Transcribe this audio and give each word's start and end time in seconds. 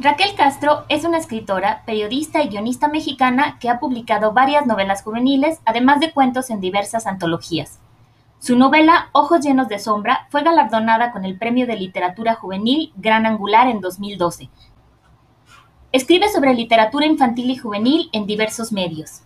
Raquel 0.00 0.36
Castro 0.36 0.84
es 0.88 1.04
una 1.04 1.18
escritora, 1.18 1.82
periodista 1.84 2.40
y 2.40 2.48
guionista 2.48 2.86
mexicana 2.86 3.58
que 3.58 3.68
ha 3.68 3.80
publicado 3.80 4.32
varias 4.32 4.64
novelas 4.64 5.02
juveniles, 5.02 5.58
además 5.64 5.98
de 5.98 6.12
cuentos 6.12 6.50
en 6.50 6.60
diversas 6.60 7.08
antologías. 7.08 7.80
Su 8.38 8.56
novela 8.56 9.08
Ojos 9.10 9.40
llenos 9.40 9.66
de 9.66 9.80
sombra 9.80 10.28
fue 10.30 10.44
galardonada 10.44 11.10
con 11.10 11.24
el 11.24 11.36
Premio 11.36 11.66
de 11.66 11.74
Literatura 11.74 12.36
Juvenil 12.36 12.92
Gran 12.94 13.26
Angular 13.26 13.66
en 13.66 13.80
2012. 13.80 14.48
Escribe 15.90 16.28
sobre 16.28 16.54
literatura 16.54 17.04
infantil 17.04 17.50
y 17.50 17.56
juvenil 17.56 18.08
en 18.12 18.26
diversos 18.26 18.70
medios. 18.70 19.22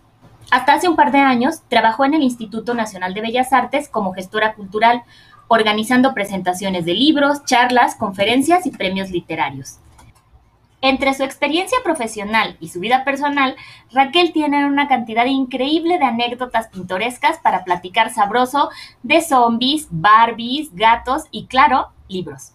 Hasta 0.49 0.73
hace 0.73 0.89
un 0.89 0.95
par 0.95 1.11
de 1.11 1.19
años 1.19 1.61
trabajó 1.67 2.03
en 2.03 2.15
el 2.15 2.23
Instituto 2.23 2.73
Nacional 2.73 3.13
de 3.13 3.21
Bellas 3.21 3.53
Artes 3.53 3.89
como 3.89 4.13
gestora 4.13 4.55
cultural, 4.55 5.03
organizando 5.49 6.15
presentaciones 6.15 6.83
de 6.83 6.95
libros, 6.95 7.45
charlas, 7.45 7.93
conferencias 7.93 8.65
y 8.65 8.71
premios 8.71 9.11
literarios. 9.11 9.77
Entre 10.85 11.13
su 11.13 11.23
experiencia 11.23 11.77
profesional 11.81 12.57
y 12.59 12.67
su 12.67 12.81
vida 12.81 13.05
personal, 13.05 13.55
Raquel 13.93 14.33
tiene 14.33 14.65
una 14.65 14.89
cantidad 14.89 15.25
increíble 15.25 15.97
de 15.97 16.03
anécdotas 16.03 16.67
pintorescas 16.67 17.39
para 17.39 17.63
platicar 17.63 18.13
sabroso 18.13 18.69
de 19.01 19.21
zombies, 19.21 19.87
Barbies, 19.91 20.75
gatos 20.75 21.23
y, 21.31 21.47
claro, 21.47 21.93
libros. 22.09 22.51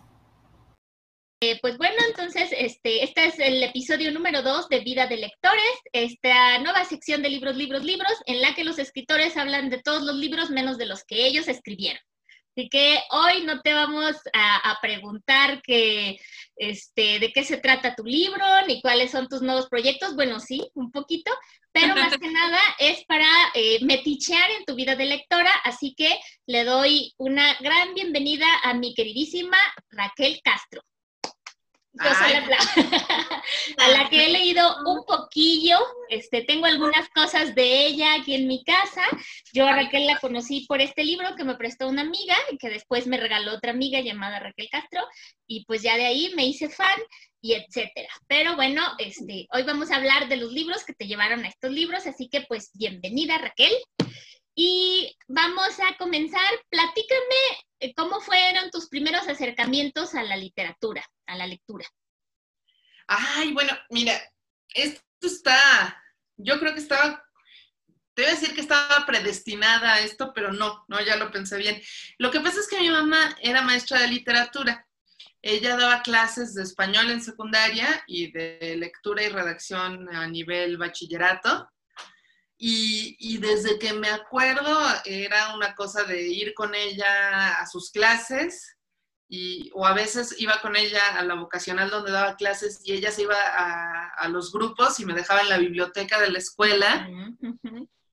Eh, 1.40 1.58
pues 1.62 1.78
bueno, 1.78 1.96
entonces 2.06 2.50
este, 2.52 3.02
este 3.02 3.24
es 3.24 3.38
el 3.38 3.62
episodio 3.62 4.12
número 4.12 4.42
dos 4.42 4.68
de 4.68 4.80
Vida 4.80 5.06
de 5.06 5.16
Lectores, 5.16 5.62
esta 5.94 6.58
nueva 6.58 6.84
sección 6.84 7.22
de 7.22 7.30
libros, 7.30 7.56
libros, 7.56 7.82
libros, 7.82 8.12
en 8.26 8.42
la 8.42 8.54
que 8.54 8.64
los 8.64 8.78
escritores 8.78 9.38
hablan 9.38 9.70
de 9.70 9.80
todos 9.80 10.02
los 10.02 10.16
libros 10.16 10.50
menos 10.50 10.76
de 10.76 10.84
los 10.84 11.02
que 11.04 11.26
ellos 11.26 11.48
escribieron. 11.48 12.02
Así 12.58 12.68
que 12.68 12.98
hoy 13.12 13.44
no 13.44 13.60
te 13.60 13.72
vamos 13.72 14.16
a, 14.34 14.76
preguntar 14.82 15.62
que, 15.62 16.18
este, 16.58 17.18
de 17.18 17.32
qué 17.32 17.44
se 17.44 17.56
trata 17.56 17.94
tu 17.94 18.04
libro 18.04 18.44
ni 18.66 18.80
cuáles 18.80 19.10
son 19.10 19.28
tus 19.28 19.42
nuevos 19.42 19.68
proyectos. 19.68 20.14
Bueno, 20.14 20.40
sí, 20.40 20.70
un 20.74 20.90
poquito, 20.90 21.30
pero 21.72 21.94
más 21.94 22.16
que 22.20 22.30
nada 22.30 22.60
es 22.78 23.04
para 23.06 23.26
eh, 23.54 23.78
metichear 23.84 24.50
en 24.58 24.64
tu 24.64 24.74
vida 24.74 24.96
de 24.96 25.06
lectora. 25.06 25.50
Así 25.64 25.94
que 25.96 26.18
le 26.46 26.64
doy 26.64 27.12
una 27.16 27.56
gran 27.60 27.94
bienvenida 27.94 28.46
a 28.62 28.74
mi 28.74 28.94
queridísima 28.94 29.56
Raquel 29.90 30.40
Castro. 30.42 30.82
a 33.78 33.88
la 33.88 34.08
que 34.08 34.26
he 34.26 34.28
leído 34.30 34.76
un 34.86 35.04
poquillo, 35.04 35.78
este, 36.08 36.42
tengo 36.42 36.66
algunas 36.66 37.08
cosas 37.10 37.54
de 37.54 37.86
ella 37.86 38.14
aquí 38.14 38.34
en 38.34 38.46
mi 38.46 38.62
casa. 38.64 39.02
Yo 39.52 39.66
a 39.66 39.72
Raquel 39.72 40.06
la 40.06 40.18
conocí 40.18 40.66
por 40.66 40.80
este 40.80 41.04
libro 41.04 41.34
que 41.36 41.44
me 41.44 41.56
prestó 41.56 41.88
una 41.88 42.02
amiga 42.02 42.36
y 42.50 42.58
que 42.58 42.70
después 42.70 43.06
me 43.06 43.16
regaló 43.16 43.54
otra 43.54 43.72
amiga 43.72 44.00
llamada 44.00 44.40
Raquel 44.40 44.68
Castro 44.70 45.00
y 45.46 45.64
pues 45.64 45.82
ya 45.82 45.96
de 45.96 46.06
ahí 46.06 46.32
me 46.36 46.46
hice 46.46 46.68
fan 46.68 46.98
y 47.40 47.54
etcétera. 47.54 48.08
Pero 48.26 48.56
bueno, 48.56 48.82
este, 48.98 49.46
hoy 49.52 49.62
vamos 49.62 49.90
a 49.90 49.96
hablar 49.96 50.28
de 50.28 50.36
los 50.36 50.52
libros 50.52 50.84
que 50.84 50.94
te 50.94 51.06
llevaron 51.06 51.44
a 51.44 51.48
estos 51.48 51.70
libros, 51.70 52.06
así 52.06 52.28
que 52.28 52.42
pues 52.42 52.70
bienvenida 52.74 53.38
Raquel. 53.38 53.72
Y 54.54 55.16
vamos 55.28 55.78
a 55.78 55.96
comenzar. 55.98 56.50
Platícame 56.68 57.68
eh, 57.80 57.94
cómo 57.94 58.20
fueron 58.20 58.70
tus 58.70 58.88
primeros 58.88 59.28
acercamientos 59.28 60.16
a 60.16 60.24
la 60.24 60.36
literatura, 60.36 61.04
a 61.28 61.36
la 61.36 61.46
lectura. 61.46 61.86
Ay, 63.06 63.52
bueno, 63.52 63.72
mira, 63.90 64.20
esto 64.74 65.02
está, 65.22 66.02
yo 66.36 66.58
creo 66.58 66.74
que 66.74 66.80
estaba, 66.80 67.24
te 68.14 68.22
voy 68.22 68.32
a 68.32 68.34
decir 68.34 68.54
que 68.54 68.60
estaba 68.60 69.06
predestinada 69.06 69.94
a 69.94 70.00
esto, 70.00 70.32
pero 70.34 70.52
no, 70.52 70.84
no, 70.88 71.00
ya 71.00 71.16
lo 71.16 71.30
pensé 71.30 71.56
bien. 71.56 71.80
Lo 72.18 72.30
que 72.30 72.40
pasa 72.40 72.60
es 72.60 72.68
que 72.68 72.80
mi 72.80 72.90
mamá 72.90 73.36
era 73.40 73.62
maestra 73.62 74.00
de 74.00 74.08
literatura. 74.08 74.86
Ella 75.40 75.76
daba 75.76 76.02
clases 76.02 76.54
de 76.54 76.64
español 76.64 77.10
en 77.10 77.22
secundaria 77.22 78.02
y 78.08 78.32
de 78.32 78.76
lectura 78.76 79.22
y 79.22 79.28
redacción 79.28 80.08
a 80.14 80.26
nivel 80.26 80.76
bachillerato. 80.78 81.70
Y, 82.60 83.38
desde 83.38 83.78
que 83.78 83.92
me 83.92 84.08
acuerdo 84.08 84.76
era 85.04 85.54
una 85.54 85.76
cosa 85.76 86.02
de 86.02 86.22
ir 86.22 86.54
con 86.54 86.74
ella 86.74 87.60
a 87.60 87.66
sus 87.68 87.92
clases 87.92 88.77
y, 89.28 89.70
o 89.74 89.86
a 89.86 89.92
veces 89.92 90.34
iba 90.38 90.60
con 90.62 90.74
ella 90.74 91.18
a 91.18 91.22
la 91.22 91.34
vocacional 91.34 91.90
donde 91.90 92.12
daba 92.12 92.36
clases 92.36 92.80
y 92.84 92.92
ella 92.92 93.10
se 93.10 93.22
iba 93.22 93.36
a, 93.36 94.28
los 94.28 94.52
grupos 94.52 94.98
y 95.00 95.06
me 95.06 95.14
dejaba 95.14 95.42
en 95.42 95.48
la 95.48 95.58
biblioteca 95.58 96.20
de 96.20 96.30
la 96.30 96.38
escuela. 96.38 97.08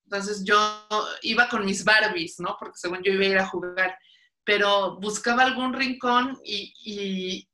Entonces 0.05 0.43
yo 0.45 0.87
iba 1.23 1.49
con 1.49 1.65
mis 1.65 1.83
Barbies, 1.83 2.39
¿no? 2.39 2.55
Porque 2.59 2.77
según 2.77 3.01
yo 3.01 3.11
iba 3.11 3.23
a 3.23 3.29
ir 3.29 3.37
a 3.39 3.47
jugar, 3.47 3.97
pero 4.43 4.97
buscaba 4.99 5.43
algún 5.43 5.73
rincón 5.73 6.39
y, 6.43 7.47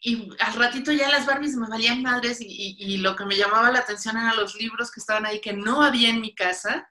y 0.00 0.30
al 0.38 0.54
ratito 0.54 0.92
ya 0.92 1.08
las 1.08 1.26
Barbies 1.26 1.56
me 1.56 1.68
valían 1.68 2.02
madres 2.02 2.38
y, 2.40 2.98
lo 2.98 3.16
que 3.16 3.24
me 3.24 3.36
llamaba 3.36 3.72
la 3.72 3.80
atención 3.80 4.16
eran 4.16 4.36
los 4.36 4.54
libros 4.54 4.90
que 4.90 5.00
estaban 5.00 5.26
ahí 5.26 5.40
que 5.40 5.52
no 5.52 5.82
había 5.82 6.10
en 6.10 6.20
mi 6.20 6.34
casa. 6.34 6.88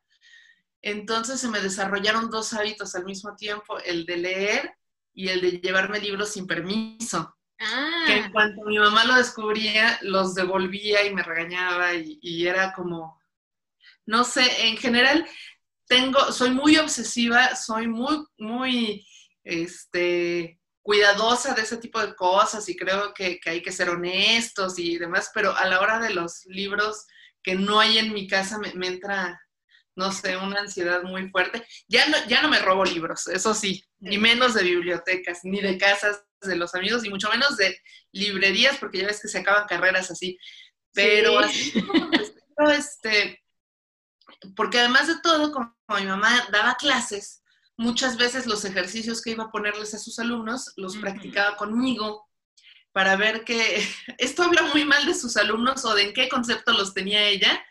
Entonces 0.82 1.40
se 1.40 1.48
me 1.48 1.62
desarrollaron 1.62 2.30
dos 2.30 2.54
hábitos 2.54 2.94
al 2.96 3.06
mismo 3.06 3.36
tiempo, 3.36 3.80
el 3.80 4.06
de 4.06 4.18
leer 4.18 4.75
y 5.16 5.30
el 5.30 5.42
de 5.42 5.52
llevarme 5.60 6.00
libros 6.00 6.34
sin 6.34 6.46
permiso. 6.46 7.36
Ah. 7.60 8.04
Que 8.06 8.18
en 8.18 8.32
cuanto 8.32 8.64
mi 8.66 8.78
mamá 8.78 9.06
lo 9.06 9.16
descubría, 9.16 9.98
los 10.02 10.36
devolvía 10.36 11.06
y 11.06 11.14
me 11.16 11.24
regañaba 11.24 11.96
y, 11.96 12.20
y 12.22 12.46
era 12.46 12.74
como, 12.74 13.20
no 14.06 14.24
sé, 14.24 14.68
en 14.68 14.78
general 14.78 15.26
tengo, 15.88 16.32
soy 16.32 16.52
muy 16.52 16.78
obsesiva, 16.78 17.56
soy 17.56 17.88
muy, 17.88 18.26
muy, 18.38 19.08
este, 19.44 20.60
cuidadosa 20.86 21.54
de 21.54 21.64
ese 21.64 21.78
tipo 21.78 22.00
de 22.00 22.16
cosas 22.16 22.68
y 22.70 22.76
creo 22.76 23.14
que, 23.14 23.40
hay 23.46 23.62
que 23.62 23.72
ser 23.72 23.90
honestos 23.90 24.78
y 24.78 24.98
demás, 24.98 25.32
pero 25.34 25.56
a 25.56 25.66
la 25.66 25.80
hora 25.80 26.00
de 26.00 26.14
los 26.14 26.46
libros 26.46 27.08
que 27.42 27.56
no 27.56 27.80
hay 27.80 27.98
en 27.98 28.14
mi 28.14 28.28
casa 28.28 28.60
me, 28.60 28.88
entra, 28.88 29.42
no 29.96 30.12
sé, 30.12 30.38
una 30.38 30.60
ansiedad 30.60 31.04
muy 31.04 31.30
fuerte. 31.30 31.66
Ya 31.88 32.08
no, 32.08 32.18
ya 32.28 32.42
no 32.42 32.50
me 32.50 32.60
robo 32.60 32.86
libros, 32.86 33.28
eso 33.28 33.54
sí, 33.54 33.84
ni 34.00 34.18
menos 34.18 34.54
de 34.54 34.64
bibliotecas, 34.64 35.40
ni 35.44 35.62
de 35.62 35.78
casas 35.78 36.24
de 36.42 36.56
los 36.56 36.76
amigos, 36.76 37.02
ni 37.02 37.10
mucho 37.10 37.30
menos 37.30 37.58
de 37.58 37.80
librerías, 38.12 38.78
porque 38.78 39.00
ya 39.00 39.08
ves 39.08 39.22
que 39.22 39.28
se 39.28 39.40
acaban 39.40 39.68
carreras 39.68 40.12
así. 40.12 40.38
Pero 40.94 41.40
así 41.40 41.74
este, 42.72 43.44
porque 44.56 44.80
además 44.80 45.08
de 45.08 45.20
todo, 45.22 45.52
como 45.52 45.76
mi 46.00 46.06
mamá 46.06 46.48
daba 46.52 46.76
clases, 46.76 47.44
muchas 47.78 48.18
veces 48.18 48.46
los 48.46 48.64
ejercicios 48.66 49.22
que 49.22 49.32
iba 49.32 49.46
a 49.46 49.52
ponerles 49.52 49.94
a 49.94 50.00
sus 50.00 50.20
alumnos 50.20 50.72
los 50.78 50.98
practicaba 50.98 51.58
conmigo 51.58 52.26
para 52.94 53.18
ver 53.18 53.44
que 53.44 53.86
esto 54.18 54.44
habla 54.44 54.64
muy 54.64 54.86
mal 54.86 55.06
de 55.06 55.14
sus 55.14 55.38
alumnos 55.38 55.84
o 55.86 55.94
de 55.94 56.04
en 56.04 56.14
qué 56.14 56.30
concepto 56.30 56.72
los 56.72 56.94
tenía 56.94 57.28
ella, 57.28 57.64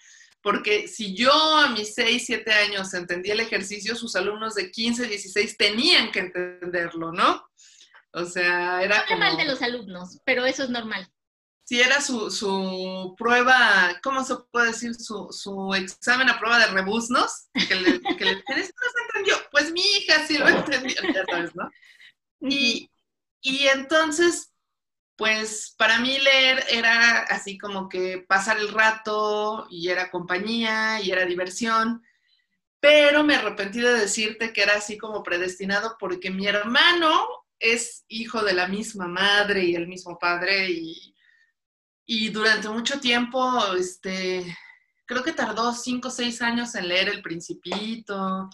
porque 0.44 0.86
si 0.86 1.16
yo 1.16 1.32
a 1.32 1.70
mis 1.70 1.94
6, 1.94 2.22
7 2.26 2.52
años 2.52 2.94
entendía 2.94 3.32
el 3.32 3.40
ejercicio, 3.40 3.96
sus 3.96 4.14
alumnos 4.14 4.54
de 4.54 4.70
15, 4.70 5.08
16 5.08 5.56
tenían 5.56 6.12
que 6.12 6.20
entenderlo, 6.20 7.10
¿no? 7.10 7.44
O 8.12 8.24
sea, 8.26 8.80
era... 8.82 9.00
Habla 9.00 9.16
mal 9.16 9.36
de 9.36 9.46
los 9.46 9.60
alumnos, 9.62 10.20
pero 10.24 10.44
eso 10.46 10.62
es 10.62 10.70
normal 10.70 11.10
si 11.64 11.80
era 11.80 12.00
su, 12.00 12.30
su, 12.30 13.14
prueba, 13.16 13.98
¿cómo 14.02 14.22
se 14.22 14.36
puede 14.50 14.66
decir? 14.68 14.94
Su, 14.94 15.28
su 15.30 15.74
examen 15.74 16.28
a 16.28 16.38
prueba 16.38 16.58
de 16.58 16.66
rebuznos, 16.66 17.48
que 17.54 17.74
le, 17.74 18.00
que 18.02 18.24
le 18.24 18.32
entendió. 18.32 19.36
Pues 19.50 19.72
mi 19.72 19.80
hija 19.80 20.26
sí 20.26 20.36
lo 20.36 20.46
entendió, 20.46 20.94
ya 21.02 21.24
sabes, 21.24 21.54
¿no? 21.56 21.70
Y, 22.40 22.90
y 23.40 23.66
entonces, 23.68 24.52
pues 25.16 25.74
para 25.78 25.98
mí 25.98 26.18
leer 26.18 26.64
era 26.68 27.20
así 27.20 27.56
como 27.58 27.88
que 27.88 28.24
pasar 28.28 28.58
el 28.58 28.68
rato 28.72 29.66
y 29.70 29.88
era 29.88 30.10
compañía 30.10 31.00
y 31.00 31.10
era 31.10 31.24
diversión, 31.24 32.02
pero 32.80 33.24
me 33.24 33.36
arrepentí 33.36 33.80
de 33.80 33.94
decirte 33.94 34.52
que 34.52 34.62
era 34.62 34.74
así 34.74 34.98
como 34.98 35.22
predestinado 35.22 35.96
porque 35.98 36.30
mi 36.30 36.46
hermano 36.46 37.26
es 37.58 38.04
hijo 38.08 38.42
de 38.42 38.52
la 38.52 38.68
misma 38.68 39.06
madre 39.06 39.64
y 39.64 39.74
el 39.74 39.86
mismo 39.86 40.18
padre 40.18 40.70
y 40.70 41.14
y 42.06 42.28
durante 42.28 42.68
mucho 42.68 43.00
tiempo, 43.00 43.74
este, 43.74 44.56
creo 45.06 45.22
que 45.22 45.32
tardó 45.32 45.72
cinco 45.72 46.08
o 46.08 46.10
seis 46.10 46.42
años 46.42 46.74
en 46.74 46.88
leer 46.88 47.08
El 47.08 47.22
Principito 47.22 48.50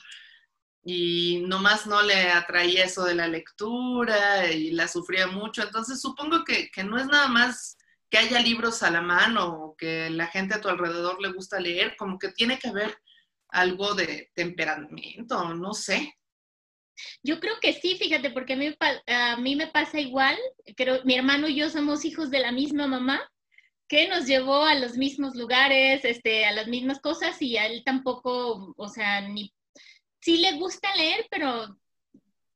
y 0.83 1.43
nomás 1.47 1.87
no 1.87 2.03
le 2.03 2.31
atraía 2.31 2.85
eso 2.85 3.05
de 3.05 3.15
la 3.15 3.29
lectura 3.29 4.51
y 4.51 4.71
la 4.71 4.89
sufría 4.89 5.27
mucho. 5.27 5.63
Entonces 5.63 6.01
supongo 6.01 6.45
que, 6.45 6.71
no 6.85 6.99
es 6.99 7.07
nada 7.07 7.29
más 7.29 7.77
que 8.09 8.19
haya 8.19 8.41
libros 8.41 8.83
a 8.83 8.91
la 8.91 9.03
mano 9.03 9.55
o 9.55 9.77
que 9.77 10.11
la 10.11 10.27
gente 10.27 10.55
a 10.55 10.61
tu 10.61 10.69
alrededor 10.69 11.21
le 11.21 11.33
gusta 11.33 11.61
leer, 11.61 11.97
como 11.97 12.19
que 12.19 12.33
tiene 12.33 12.59
que 12.59 12.69
haber 12.69 12.97
algo 13.49 13.95
de 13.95 14.31
temperamento, 14.35 15.55
no 15.55 15.75
sé. 15.75 16.15
Yo 17.23 17.41
creo 17.41 17.55
que 17.61 17.73
sí, 17.73 17.97
fíjate, 17.97 18.31
porque 18.31 18.55
a 18.55 18.57
mí, 18.57 18.77
a 19.07 19.37
mí 19.37 19.57
me 19.57 19.69
pasa 19.69 20.01
igual. 20.01 20.37
Creo, 20.77 21.03
mi 21.05 21.15
hermano 21.15 21.49
y 21.49 21.57
yo 21.57 21.71
somos 21.71 22.05
hijos 22.05 22.31
de 22.31 22.41
la 22.41 22.53
misma 22.53 22.87
mamá 22.87 23.21
que 23.89 24.07
nos 24.07 24.27
llevó 24.27 24.65
a 24.65 24.77
los 24.77 24.97
mismos 24.97 25.35
lugares, 25.35 26.05
este, 26.05 26.45
a 26.45 26.53
las 26.53 26.69
mismas 26.69 27.01
cosas 27.01 27.41
y 27.43 27.57
a 27.57 27.67
él 27.67 27.83
tampoco, 27.85 28.73
o 28.77 28.89
sea, 28.89 29.21
ni, 29.23 29.53
sí 30.21 30.39
le 30.39 30.53
gusta 30.53 30.95
leer, 30.97 31.27
pero 31.31 31.77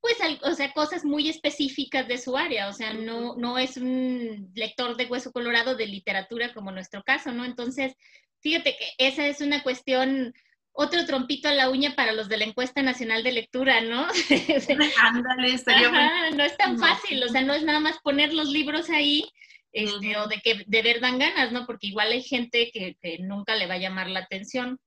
pues, 0.05 0.19
o 0.43 0.55
sea, 0.55 0.71
cosas 0.73 1.03
muy 1.03 1.31
específicas 1.31 2.07
de 2.07 2.19
su 2.19 2.37
área, 2.37 2.69
o 2.69 2.75
sea, 2.75 2.93
no, 2.93 3.37
no 3.37 3.57
es 3.57 3.79
un 3.79 4.53
lector 4.55 4.99
de 4.99 5.07
hueso 5.07 5.33
colorado 5.33 5.77
de 5.77 5.87
literatura 5.87 6.53
como 6.53 6.71
nuestro 6.71 7.03
caso, 7.03 7.33
¿no? 7.33 7.47
Entonces, 7.47 7.95
fíjate 8.41 8.77
que 8.77 8.87
esa 8.99 9.27
es 9.27 9.41
una 9.41 9.63
cuestión, 9.63 10.35
otro 10.73 11.07
trompito 11.07 11.49
a 11.49 11.55
la 11.55 11.71
uña 11.71 11.97
para 11.97 12.13
los 12.13 12.29
de 12.29 12.37
la 12.37 12.45
encuesta 12.45 12.83
nacional 12.83 13.23
de 13.23 13.33
lectura, 13.33 13.81
¿no? 13.81 14.07
Ándale, 15.01 15.55
estaría 15.55 16.31
No 16.33 16.45
es 16.45 16.57
tan 16.59 16.79
fácil, 16.79 17.23
o 17.25 17.29
sea, 17.29 17.41
no 17.41 17.55
es 17.55 17.63
nada 17.63 17.81
más 17.81 17.99
poner 18.01 18.35
los 18.35 18.51
libros 18.51 18.91
ahí, 18.91 19.25
este, 19.73 20.19
o 20.19 20.29
de 20.29 20.41
que 20.43 20.65
de 20.67 20.83
ver 20.83 21.01
dan 21.01 21.19
ganas, 21.19 21.51
¿no? 21.51 21.65
Porque 21.65 21.87
igual 21.87 22.13
hay 22.13 22.23
gente 22.23 22.71
que, 22.75 22.99
que 23.01 23.21
nunca 23.21 23.57
le 23.57 23.67
va 23.67 23.75
a 23.75 23.79
llamar 23.79 24.11
la 24.11 24.21
atención. 24.21 24.79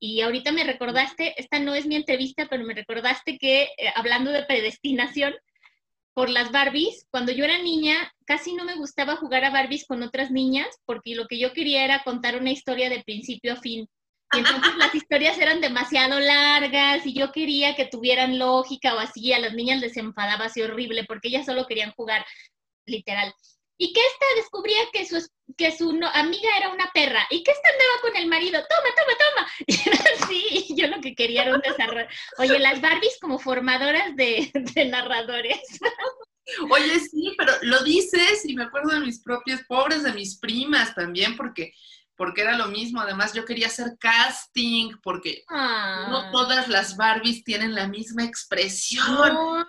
Y 0.00 0.20
ahorita 0.20 0.52
me 0.52 0.64
recordaste, 0.64 1.34
esta 1.40 1.58
no 1.58 1.74
es 1.74 1.86
mi 1.86 1.96
entrevista, 1.96 2.46
pero 2.48 2.64
me 2.64 2.74
recordaste 2.74 3.38
que 3.38 3.62
eh, 3.62 3.92
hablando 3.94 4.30
de 4.30 4.44
predestinación 4.44 5.34
por 6.14 6.30
las 6.30 6.50
Barbies, 6.50 7.06
cuando 7.10 7.32
yo 7.32 7.44
era 7.44 7.62
niña 7.62 8.12
casi 8.26 8.54
no 8.54 8.64
me 8.64 8.76
gustaba 8.76 9.16
jugar 9.16 9.44
a 9.44 9.50
Barbies 9.50 9.86
con 9.86 10.02
otras 10.02 10.30
niñas 10.30 10.66
porque 10.84 11.14
lo 11.14 11.26
que 11.26 11.38
yo 11.38 11.52
quería 11.52 11.84
era 11.84 12.02
contar 12.02 12.36
una 12.36 12.50
historia 12.50 12.90
de 12.90 13.02
principio 13.04 13.52
a 13.52 13.56
fin. 13.56 13.88
Y 14.32 14.38
entonces 14.38 14.76
las 14.76 14.94
historias 14.94 15.38
eran 15.38 15.60
demasiado 15.60 16.20
largas 16.20 17.06
y 17.06 17.14
yo 17.14 17.32
quería 17.32 17.74
que 17.74 17.86
tuvieran 17.86 18.38
lógica 18.38 18.94
o 18.94 18.98
así, 18.98 19.32
a 19.32 19.38
las 19.38 19.54
niñas 19.54 19.80
les 19.80 19.96
enfadaba 19.96 20.46
así 20.46 20.60
horrible 20.60 21.04
porque 21.04 21.28
ellas 21.28 21.46
solo 21.46 21.66
querían 21.66 21.92
jugar 21.92 22.26
literal 22.84 23.32
y 23.78 23.92
que 23.92 24.00
esta 24.00 24.26
descubría 24.36 24.78
que 24.92 25.06
su, 25.06 25.24
que 25.56 25.76
su 25.76 25.88
amiga 26.12 26.48
era 26.58 26.70
una 26.70 26.90
perra 26.92 27.26
y 27.30 27.44
que 27.44 27.52
esta 27.52 27.68
andaba 27.68 28.00
con 28.02 28.16
el 28.16 28.28
marido, 28.28 28.60
toma, 28.68 28.90
toma, 28.96 29.18
toma. 29.24 29.48
Y 29.66 29.88
era 29.88 30.04
así, 30.20 30.74
yo 30.76 30.88
lo 30.88 31.00
que 31.00 31.14
quería 31.14 31.44
era 31.44 31.54
un 31.54 31.60
desarrollo. 31.60 32.08
Oye, 32.38 32.58
las 32.58 32.80
Barbies 32.80 33.18
como 33.20 33.38
formadoras 33.38 34.16
de, 34.16 34.50
narradores. 34.90 35.60
Oye, 36.70 36.98
sí, 36.98 37.34
pero 37.38 37.52
lo 37.62 37.84
dices 37.84 38.44
y 38.44 38.54
me 38.54 38.64
acuerdo 38.64 38.90
de 38.90 39.00
mis 39.00 39.22
propias, 39.22 39.62
pobres 39.68 40.02
de 40.02 40.12
mis 40.12 40.38
primas 40.38 40.94
también, 40.94 41.36
porque 41.36 41.72
porque 42.16 42.40
era 42.40 42.56
lo 42.58 42.66
mismo. 42.66 43.00
Además, 43.00 43.32
yo 43.32 43.44
quería 43.44 43.68
hacer 43.68 43.96
casting, 44.00 44.96
porque 45.04 45.44
no 45.48 45.56
ah. 45.56 46.30
todas 46.32 46.66
las 46.66 46.96
Barbies 46.96 47.44
tienen 47.44 47.76
la 47.76 47.86
misma 47.86 48.24
expresión 48.24 49.64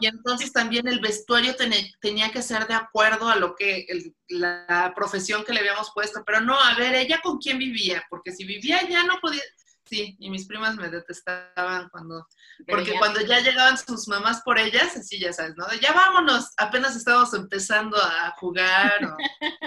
y, 0.00 0.06
entonces 0.06 0.52
también 0.52 0.86
el 0.88 1.00
vestuario 1.00 1.54
tenía 2.00 2.30
que 2.30 2.42
ser 2.42 2.66
de 2.66 2.74
acuerdo 2.74 3.28
a 3.28 3.36
lo 3.36 3.54
que 3.54 3.86
la 4.28 4.92
profesión 4.94 5.44
que 5.44 5.52
le 5.52 5.60
habíamos 5.60 5.90
puesto, 5.94 6.22
pero 6.24 6.40
no, 6.40 6.58
a 6.58 6.74
ver, 6.74 6.94
ella 6.94 7.20
con 7.22 7.38
quién 7.38 7.58
vivía, 7.58 8.04
porque 8.10 8.32
si 8.32 8.44
vivía 8.44 8.86
ya 8.88 9.04
no 9.04 9.18
podía, 9.20 9.42
sí, 9.84 10.16
y 10.18 10.30
mis 10.30 10.46
primas 10.46 10.76
me 10.76 10.88
detestaban 10.88 11.88
cuando, 11.90 12.26
porque 12.66 12.94
cuando 12.98 13.20
ya 13.20 13.40
llegaban 13.40 13.78
sus 13.78 14.08
mamás 14.08 14.42
por 14.42 14.58
ellas, 14.58 14.96
así 14.96 15.18
ya 15.18 15.32
sabes, 15.32 15.54
¿no? 15.56 15.66
De 15.66 15.78
ya 15.80 15.92
vámonos, 15.92 16.52
apenas 16.56 16.94
estábamos 16.96 17.32
empezando 17.34 17.96
a 17.96 18.34
jugar, 18.38 19.16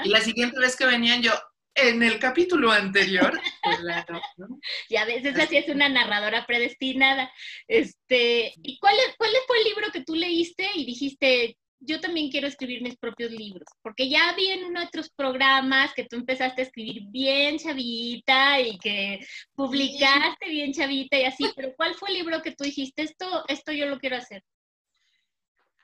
y 0.04 0.10
la 0.10 0.22
siguiente 0.22 0.60
vez 0.60 0.76
que 0.76 0.86
venían 0.86 1.22
yo, 1.22 1.34
en 1.76 2.04
el 2.04 2.20
capítulo 2.20 2.72
anterior. 2.72 3.40
Claro, 3.82 4.22
¿no? 4.38 4.60
Y 4.90 4.98
a 4.98 5.06
veces 5.06 5.38
así 5.40 5.58
es 5.58 5.70
una 5.70 5.90
narradora 5.90 6.46
predestinada. 6.46 7.32
Este, 7.68 8.54
¿Y 8.62 8.78
cuál, 8.80 8.96
cuál 9.18 9.32
fue 9.48 9.58
el 9.60 9.64
libro 9.66 9.92
que 9.92 10.04
tú 10.04 10.14
leíste 10.14 10.70
y 10.76 10.86
dijiste, 10.86 11.58
yo 11.80 12.00
también 12.00 12.30
quiero 12.30 12.48
escribir 12.48 12.82
mis 12.82 12.98
propios 12.98 13.32
libros? 13.32 13.68
Porque 13.82 14.10
ya 14.10 14.30
había 14.30 14.56
en 14.56 14.78
otros 14.78 15.10
programas 15.10 15.94
que 15.94 16.06
tú 16.06 16.16
empezaste 16.16 16.62
a 16.62 16.66
escribir 16.66 17.04
bien 17.08 17.58
chavita 17.58 18.60
y 18.60 18.78
que 18.78 19.20
publicaste 19.54 20.50
bien 20.50 20.74
chavita 20.74 21.18
y 21.20 21.24
así, 21.24 21.52
pero 21.56 21.74
¿cuál 21.76 21.96
fue 21.96 22.10
el 22.10 22.16
libro 22.16 22.42
que 22.42 22.52
tú 22.52 22.64
dijiste, 22.64 23.04
esto, 23.04 23.46
esto 23.48 23.72
yo 23.72 23.88
lo 23.88 24.00
quiero 24.00 24.18
hacer? 24.18 24.44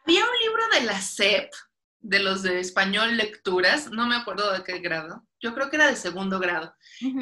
Había 0.06 0.24
un 0.24 0.40
libro 0.40 0.64
de 0.74 0.82
la 0.86 1.02
SEP, 1.02 1.52
de 2.00 2.20
los 2.20 2.44
de 2.44 2.60
español 2.60 3.18
lecturas, 3.18 3.90
no 3.92 4.08
me 4.08 4.16
acuerdo 4.16 4.52
de 4.54 4.64
qué 4.64 4.80
grado, 4.80 5.26
yo 5.40 5.54
creo 5.54 5.70
que 5.70 5.76
era 5.76 5.88
de 5.88 5.96
segundo 5.96 6.40
grado, 6.40 6.74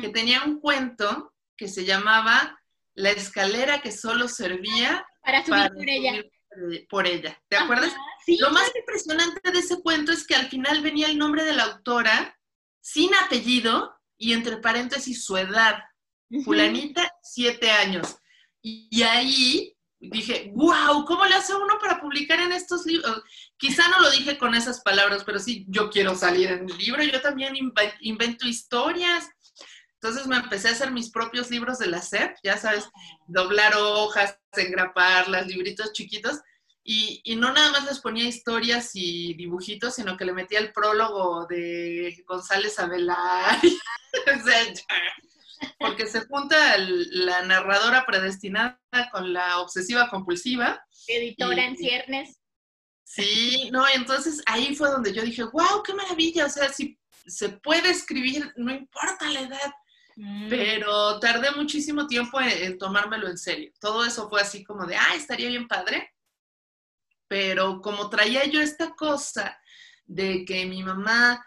que 0.02 0.10
tenía 0.10 0.44
un 0.44 0.60
cuento 0.60 1.34
que 1.58 1.68
se 1.68 1.86
llamaba 1.86 2.60
La 2.94 3.12
escalera 3.12 3.82
que 3.82 3.92
solo 3.92 4.28
servía 4.28 5.06
para 5.24 5.46
subir 5.46 5.72
por 5.74 5.90
ella. 5.90 6.24
Por 6.90 7.08
ella. 7.08 7.42
¿Te 7.50 7.58
acuerdas? 7.58 7.94
Lo 8.40 8.52
más 8.52 8.72
impresionante 8.76 9.52
de 9.52 9.60
ese 9.60 9.82
cuento 9.82 10.12
es 10.12 10.26
que 10.26 10.36
al 10.36 10.50
final 10.50 10.82
venía 10.82 11.08
el 11.08 11.18
nombre 11.18 11.44
de 11.44 11.54
la 11.54 11.64
autora 11.64 12.38
sin 12.82 13.14
apellido 13.16 13.94
y 14.18 14.34
entre 14.34 14.58
paréntesis 14.58 15.26
su 15.26 15.36
edad. 15.38 15.80
Fulanita, 16.44 17.12
siete 17.22 17.72
años. 17.72 18.18
Y, 18.62 19.04
ahí 19.04 19.78
dije, 20.00 20.52
wow, 20.56 21.06
¿cómo 21.06 21.26
le 21.26 21.36
hace 21.36 21.54
uno 21.54 21.78
para 21.80 22.00
publicar 22.02 22.40
en 22.40 22.52
estos 22.52 22.86
libros? 22.86 23.22
Quizá 23.58 23.88
no 23.90 24.02
lo 24.02 24.12
dije 24.12 24.38
con 24.38 24.54
esas 24.54 24.82
palabras, 24.82 25.24
pero 25.24 25.40
sí, 25.40 25.66
yo 25.70 25.90
quiero 25.90 26.16
salir 26.16 26.52
en 26.52 26.70
el 26.70 26.78
libro, 26.78 27.04
yo 27.04 27.22
también 27.22 27.56
invento 28.02 28.48
historias. 28.48 29.30
Entonces 29.94 30.28
me 30.28 30.36
empecé 30.36 30.68
a 30.68 30.72
hacer 30.72 30.92
mis 30.92 31.10
propios 31.10 31.50
libros 31.50 31.80
de 31.80 31.88
la 31.88 32.02
SEP, 32.02 32.36
ya 32.44 32.58
sabes, 32.58 32.90
doblar 33.28 33.74
hojas, 33.76 34.38
engraparlas, 34.56 35.48
libritos 35.48 35.94
chiquitos, 35.94 36.42
y, 36.88 37.22
y, 37.24 37.36
no 37.36 37.52
nada 37.52 37.72
más 37.72 37.86
les 37.86 38.00
ponía 38.00 38.26
historias 38.26 38.92
y 38.94 39.34
dibujitos, 39.34 39.96
sino 39.96 40.18
que 40.18 40.26
le 40.26 40.34
metía 40.34 40.60
el 40.60 40.72
prólogo 40.72 41.48
de 41.48 42.24
González 42.28 42.78
Avelar. 42.78 43.60
porque 45.80 46.08
se 46.08 46.22
junta 46.22 46.78
la 46.78 47.42
narradora 47.44 48.06
predestinada 48.06 48.80
con 49.12 49.34
la 49.34 49.60
obsesiva 49.60 50.10
compulsiva. 50.10 50.86
Editora 51.08 51.66
en 51.66 51.78
ciernes. 51.78 52.40
Sí, 53.06 53.70
no, 53.72 53.88
entonces 53.88 54.42
ahí 54.48 54.76
fue 54.76 54.90
donde 54.90 55.14
yo 55.14 55.22
dije, 55.22 55.44
wow, 55.44 55.84
qué 55.86 55.94
maravilla, 55.94 56.48
o 56.48 56.50
sea, 56.50 56.74
si 56.74 57.00
se 57.28 57.50
puede 57.50 57.92
escribir, 57.92 58.52
no 58.58 58.74
importa 58.74 59.30
la 59.30 59.42
edad, 59.42 59.74
mm. 60.16 60.50
pero 60.50 61.20
tardé 61.20 61.52
muchísimo 61.52 62.08
tiempo 62.08 62.42
en, 62.42 62.80
tomármelo 62.80 63.30
en 63.30 63.38
serio. 63.38 63.72
Todo 63.80 64.04
eso 64.04 64.28
fue 64.28 64.42
así 64.42 64.64
como 64.64 64.88
de, 64.88 64.96
ah, 64.96 65.14
estaría 65.16 65.50
bien 65.50 65.68
padre, 65.68 66.16
pero 67.28 67.80
como 67.80 68.10
traía 68.10 68.46
yo 68.46 68.60
esta 68.60 68.96
cosa 68.96 69.56
de 70.06 70.44
que 70.44 70.66
mi 70.66 70.82
mamá 70.82 71.46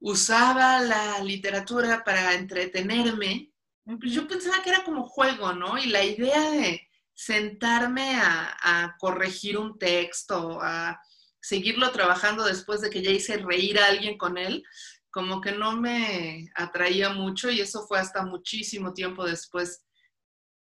usaba 0.00 0.82
la 0.82 1.18
literatura 1.20 2.04
para 2.04 2.34
entretenerme, 2.34 3.50
pues 3.84 4.12
yo 4.12 4.28
pensaba 4.28 4.62
que 4.62 4.68
era 4.68 4.84
como 4.84 5.08
juego, 5.08 5.54
¿no? 5.54 5.78
Y 5.78 5.86
la 5.86 6.04
idea 6.04 6.50
de 6.50 6.86
sentarme 7.14 8.16
a, 8.16 8.96
corregir 8.98 9.56
un 9.56 9.78
texto, 9.78 10.60
a 10.60 11.00
seguirlo 11.40 11.90
trabajando 11.92 12.44
después 12.44 12.80
de 12.80 12.90
que 12.90 13.02
ya 13.02 13.10
hice 13.10 13.38
reír 13.38 13.78
a 13.78 13.86
alguien 13.86 14.18
con 14.18 14.36
él, 14.36 14.64
como 15.10 15.40
que 15.40 15.52
no 15.52 15.76
me 15.76 16.50
atraía 16.56 17.10
mucho 17.10 17.50
y 17.50 17.60
eso 17.60 17.86
fue 17.86 17.98
hasta 17.98 18.24
muchísimo 18.24 18.92
tiempo 18.92 19.24
después. 19.24 19.84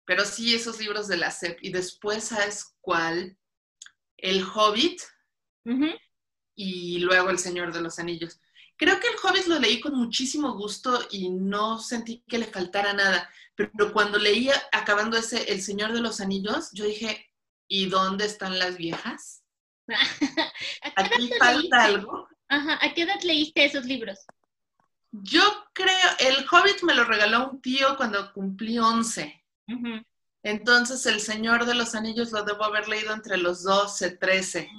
Pero 0.06 0.26
sí, 0.26 0.54
esos 0.54 0.80
libros 0.80 1.08
de 1.08 1.16
la 1.18 1.32
SEP. 1.32 1.60
Y 1.62 1.72
después, 1.72 2.26
¿sabes 2.26 2.76
cuál? 2.82 3.38
El 4.18 4.44
Hobbit 4.44 5.02
y 6.56 7.00
luego 7.00 7.30
El 7.30 7.40
Señor 7.40 7.72
de 7.72 7.82
los 7.82 8.00
Anillos. 8.00 8.42
Creo 8.76 9.00
que 9.00 9.08
el 9.08 9.16
Hobbit 9.22 9.46
lo 9.48 9.60
leí 9.60 9.80
con 9.80 9.96
muchísimo 9.96 10.54
gusto 10.54 11.08
y 11.12 11.30
no 11.30 11.80
sentí 11.80 12.24
que 12.28 12.38
le 12.38 12.46
faltara 12.46 12.94
nada. 12.94 13.30
Pero 13.56 13.94
cuando 13.94 14.18
leía, 14.18 14.54
acabando 14.72 15.18
ese 15.18 15.52
El 15.52 15.62
Señor 15.62 15.94
de 15.94 16.02
los 16.02 16.20
Anillos, 16.20 16.70
yo 16.74 16.86
dije, 16.86 17.32
¿y 17.68 17.86
dónde 17.88 18.26
están 18.26 18.58
las 18.58 18.78
viejas? 18.78 19.44
¿Aquí 20.96 21.30
falta 21.38 21.84
algo? 21.84 22.28
Ajá, 22.48 22.80
¿a 22.82 22.94
qué 22.94 23.04
edad 23.04 23.22
leíste 23.24 23.66
esos 23.66 23.86
libros? 23.86 24.20
Yo 25.12 25.44
creo, 25.74 26.10
el 26.20 26.46
Hobbit 26.52 26.82
me 26.82 26.96
lo 26.96 27.04
regaló 27.04 27.52
un 27.52 27.62
tío 27.62 27.96
cuando 27.98 28.34
cumplí 28.34 28.80
11. 28.80 29.44
Entonces, 30.42 31.06
El 31.06 31.22
Señor 31.22 31.66
de 31.66 31.76
los 31.76 31.94
Anillos 31.94 32.32
lo 32.32 32.44
debo 32.44 32.64
haber 32.64 32.88
leído 32.88 33.14
entre 33.14 33.38
los 33.38 33.64
12, 33.64 34.18
13 34.18 34.70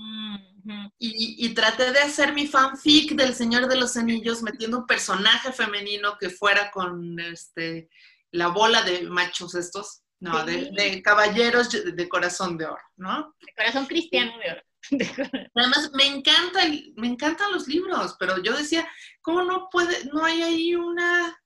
y, 0.99 1.55
traté 1.55 1.93
de 1.93 2.01
hacer 2.01 2.33
mi 2.33 2.47
fanfic 2.47 3.13
del 3.13 3.35
Señor 3.35 3.69
de 3.69 3.77
los 3.77 3.97
Anillos 3.97 4.43
metiendo 4.43 4.79
un 4.79 4.87
personaje 4.87 5.53
femenino 5.53 6.17
que 6.19 6.31
fuera 6.31 6.71
con 6.71 7.19
este, 7.21 7.89
la 8.31 8.49
bola 8.49 8.83
de 8.83 9.03
machos 9.03 9.55
estos, 9.55 10.03
no, 10.21 10.45
de, 10.45 11.03
caballeros 11.03 11.71
de, 11.71 12.09
corazón 12.09 12.57
de 12.57 12.67
oro, 12.67 12.83
¿no? 12.97 13.35
De 13.41 13.53
corazón 13.57 13.87
cristiano 13.87 14.33
de 14.39 14.53
oro. 14.53 14.63
Además, 15.55 15.91
me 15.95 16.07
encanta, 16.07 16.61
me 16.97 17.09
encantan 17.09 17.53
los 17.53 17.69
libros, 17.69 18.17
pero 18.19 18.43
yo 18.43 18.57
decía, 18.57 18.89
¿cómo 19.23 19.43
no 19.43 19.69
puede, 19.71 20.05
no 20.13 20.25
hay 20.25 20.43
ahí 20.43 20.75
una... 20.75 21.39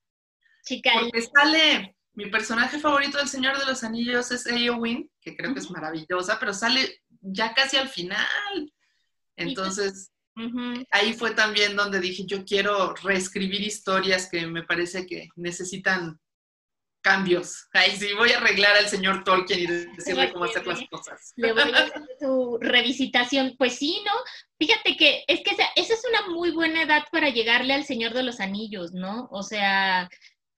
Chica. 0.65 0.91
Porque 1.01 1.23
sale, 1.23 1.97
mi 2.13 2.27
personaje 2.27 2.79
favorito 2.79 3.19
del 3.19 3.29
Señor 3.29 3.59
de 3.59 3.65
los 3.65 3.83
Anillos 3.85 4.31
es 4.31 4.47
Eowyn, 4.47 5.11
que 5.21 5.37
creo 5.37 5.55
que 5.55 5.61
es 5.61 5.71
maravillosa, 5.71 6.39
pero 6.39 6.53
sale 6.53 7.03
ya 7.21 7.55
casi 7.55 7.77
al 7.77 7.89
final. 7.89 8.73
Entonces, 9.39 10.11
ahí 10.91 11.15
fue 11.15 11.33
también 11.33 11.77
donde 11.77 12.01
dije, 12.01 12.25
yo 12.27 12.45
quiero 12.45 12.95
reescribir 13.03 13.61
historias 13.61 14.29
que 14.31 14.47
me 14.47 14.63
parece 14.63 15.07
que 15.07 15.29
necesitan 15.37 16.21
cambios. 17.01 17.69
Ahí 17.73 17.93
sí 17.93 18.13
voy 18.15 18.33
a 18.33 18.39
arreglar 18.39 18.77
al 18.77 18.89
señor 18.89 19.25
Tolkien 19.25 19.61
y 19.61 19.67
decirle 19.97 20.33
cómo 20.33 20.45
hacer 20.45 20.67
las 20.67 20.81
cosas. 20.91 21.33
Le 21.37 21.53
voy 21.53 21.63
a 21.63 21.79
hacer 21.79 22.03
su 22.21 22.59
revisitación. 22.61 23.55
Pues 23.57 23.77
sí, 23.77 24.03
¿no? 24.05 24.13
Fíjate 24.59 24.97
que 24.97 25.25
es 25.27 25.41
que 25.43 25.51
esa, 25.51 25.65
esa 25.77 25.95
es 25.95 26.03
una 26.09 26.35
muy 26.35 26.51
buena 26.51 26.83
edad 26.83 27.05
para 27.11 27.31
llegarle 27.31 27.75
al 27.75 27.85
Señor 27.85 28.13
de 28.13 28.25
los 28.25 28.41
Anillos, 28.41 28.93
¿no? 28.93 29.29
O 29.31 29.43
sea, 29.43 30.09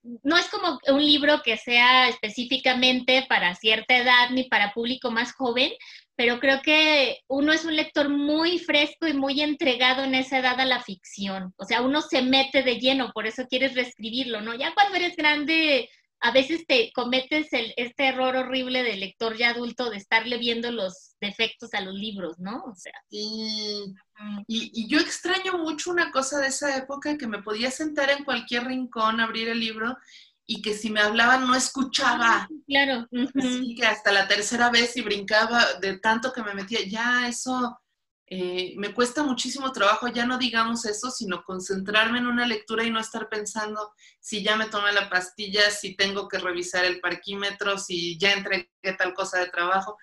no 0.03 0.37
es 0.37 0.49
como 0.49 0.79
un 0.89 1.05
libro 1.05 1.43
que 1.43 1.57
sea 1.57 2.09
específicamente 2.09 3.27
para 3.29 3.55
cierta 3.55 3.97
edad 3.97 4.31
ni 4.31 4.45
para 4.45 4.73
público 4.73 5.11
más 5.11 5.33
joven, 5.33 5.73
pero 6.21 6.39
creo 6.39 6.61
que 6.61 7.21
uno 7.29 7.51
es 7.51 7.65
un 7.65 7.75
lector 7.75 8.11
muy 8.11 8.59
fresco 8.59 9.07
y 9.07 9.15
muy 9.15 9.41
entregado 9.41 10.05
en 10.05 10.15
esa 10.15 10.41
edad 10.41 10.61
a 10.61 10.67
la 10.67 10.83
ficción. 10.83 11.55
O 11.57 11.65
sea, 11.65 11.81
uno 11.81 12.03
se 12.03 12.21
mete 12.21 12.63
de 12.63 12.79
lleno, 12.79 13.11
por 13.15 13.27
eso 13.27 13.47
quieres 13.49 13.75
reescribirlo, 13.75 14.43
¿no? 14.43 14.55
Ya 14.55 14.75
cuando 14.75 14.97
eres 14.97 15.17
grande, 15.17 15.89
a 16.21 16.31
veces 16.31 16.67
te 16.67 16.93
cometes 16.93 17.51
el, 17.55 17.73
este 17.79 18.09
error 18.09 18.37
horrible 18.37 18.83
de 18.83 18.99
lector 18.99 19.35
ya 19.39 19.49
adulto 19.49 19.89
de 19.89 19.97
estarle 19.97 20.37
viendo 20.37 20.71
los 20.71 21.17
defectos 21.23 21.73
a 21.73 21.81
los 21.81 21.95
libros, 21.95 22.39
¿no? 22.39 22.65
Sea. 22.77 23.01
Y, 23.09 23.95
y, 24.47 24.89
yo 24.89 24.99
extraño 24.99 25.57
mucho 25.57 25.91
una 25.91 26.11
cosa 26.11 26.39
de 26.39 26.49
esa 26.49 26.77
época 26.77 27.17
que 27.17 27.29
me 27.29 27.43
podía 27.43 27.71
sentar 27.71 28.11
en 28.11 28.25
cualquier 28.25 28.67
rincón, 28.67 29.21
abrir 29.21 29.49
el 29.49 29.59
libro 29.59 29.97
y 30.51 30.63
que 30.63 30.75
si 30.75 30.91
me 30.91 31.01
hablaban 31.01 31.47
no 31.47 31.55
escuchaba. 31.55 32.49
Claro. 32.67 33.07
Así 33.37 33.77
que 33.77 33.87
hasta 33.87 34.11
la 34.11 34.27
tercera 34.27 34.69
vez 34.69 34.97
y 34.97 35.01
brincaba 35.01 35.65
de 35.81 36.01
tanto 36.01 36.33
que 36.33 36.43
me 36.43 36.55
metía, 36.55 36.81
ya 36.89 37.29
eso 37.29 37.79
eh, 38.27 38.75
me 38.77 38.93
cuesta 38.93 39.23
muchísimo 39.23 39.71
trabajo, 39.71 40.09
ya 40.09 40.27
no 40.27 40.39
digamos 40.39 40.85
eso, 40.87 41.09
sino 41.13 41.45
concentrarme 41.45 42.19
en 42.19 42.27
una 42.27 42.49
lectura 42.49 42.83
y 42.83 42.91
no 42.91 42.99
estar 42.99 43.29
pensando 43.29 43.93
si 44.19 44.43
ya 44.43 44.57
me 44.57 44.67
tomé 44.67 44.91
la 44.91 45.09
pastilla, 45.09 45.71
si 45.71 45.95
tengo 45.95 46.27
que 46.27 46.41
revisar 46.41 46.85
el 46.85 46.99
parquímetro, 46.99 47.79
si 47.79 48.19
ya 48.19 48.33
entregué 48.33 48.69
tal 48.99 49.15
cosa 49.15 49.39
de 49.39 49.51
trabajo. 49.51 49.97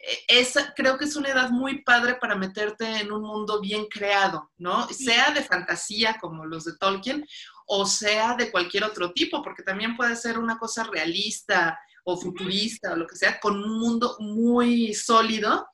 E, 0.00 0.40
esa, 0.40 0.72
creo 0.74 0.96
que 0.98 1.04
es 1.04 1.16
una 1.16 1.28
edad 1.28 1.50
muy 1.50 1.82
padre 1.82 2.16
para 2.20 2.34
meterte 2.34 2.84
en 3.00 3.12
un 3.12 3.22
mundo 3.22 3.60
bien 3.60 3.86
creado, 3.86 4.50
¿no? 4.58 4.88
Sea 4.88 5.30
de 5.32 5.42
fantasía 5.42 6.16
como 6.20 6.46
los 6.46 6.64
de 6.64 6.76
Tolkien 6.76 7.26
o 7.72 7.86
sea 7.86 8.34
de 8.34 8.50
cualquier 8.50 8.82
otro 8.82 9.12
tipo, 9.12 9.42
porque 9.42 9.62
también 9.62 9.96
puede 9.96 10.16
ser 10.16 10.38
una 10.38 10.58
cosa 10.58 10.82
realista, 10.82 11.78
o 12.04 12.16
futurista 12.16 12.92
o 12.92 12.96
lo 12.96 13.06
que 13.06 13.16
sea, 13.16 13.38
con 13.40 13.62
un 13.62 13.78
mundo 13.78 14.16
muy 14.18 14.94
sólido, 14.94 15.66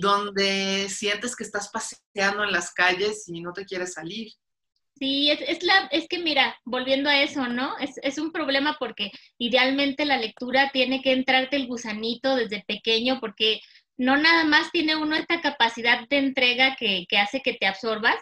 donde 0.00 0.88
sientes 0.88 1.34
que 1.34 1.44
estás 1.44 1.70
paseando 1.70 2.44
en 2.44 2.52
las 2.52 2.72
calles 2.72 3.28
y 3.28 3.40
no 3.40 3.52
te 3.52 3.64
quieres 3.64 3.94
salir. 3.94 4.32
Sí, 4.98 5.30
es, 5.30 5.40
es, 5.40 5.62
la, 5.64 5.88
es 5.90 6.06
que 6.06 6.18
mira, 6.18 6.56
volviendo 6.64 7.08
a 7.08 7.20
eso, 7.22 7.48
¿no? 7.48 7.76
Es, 7.78 7.98
es, 8.02 8.18
un 8.18 8.30
problema 8.30 8.76
porque 8.78 9.10
idealmente 9.36 10.04
la 10.04 10.16
lectura 10.16 10.70
tiene 10.72 11.02
que 11.02 11.12
entrarte 11.12 11.56
el 11.56 11.66
gusanito 11.66 12.36
desde 12.36 12.64
pequeño 12.68 13.18
porque 13.18 13.60
no 13.96 14.16
nada 14.16 14.44
más 14.44 14.70
tiene 14.72 14.96
uno 14.96 15.16
esta 15.16 15.40
capacidad 15.40 16.08
de 16.08 16.18
entrega 16.18 16.76
que, 16.76 17.06
que 17.08 17.18
hace 17.18 17.40
que 17.40 17.54
te 17.54 17.66
absorbas, 17.66 18.16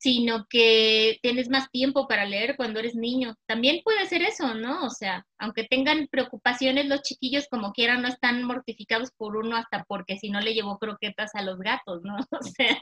sino 0.00 0.46
que 0.48 1.18
tienes 1.20 1.50
más 1.50 1.70
tiempo 1.70 2.08
para 2.08 2.24
leer 2.24 2.56
cuando 2.56 2.80
eres 2.80 2.94
niño. 2.94 3.34
También 3.46 3.82
puede 3.84 4.06
ser 4.06 4.22
eso, 4.22 4.54
¿no? 4.54 4.86
O 4.86 4.88
sea, 4.88 5.26
aunque 5.38 5.64
tengan 5.64 6.08
preocupaciones, 6.10 6.86
los 6.86 7.02
chiquillos 7.02 7.46
como 7.50 7.72
quieran 7.72 8.00
no 8.00 8.08
están 8.08 8.42
mortificados 8.44 9.10
por 9.18 9.36
uno 9.36 9.56
hasta 9.56 9.84
porque 9.84 10.16
si 10.16 10.30
no 10.30 10.40
le 10.40 10.54
llevó 10.54 10.78
croquetas 10.78 11.34
a 11.34 11.42
los 11.42 11.58
gatos, 11.58 12.00
¿no? 12.02 12.16
O 12.30 12.42
sea, 12.42 12.78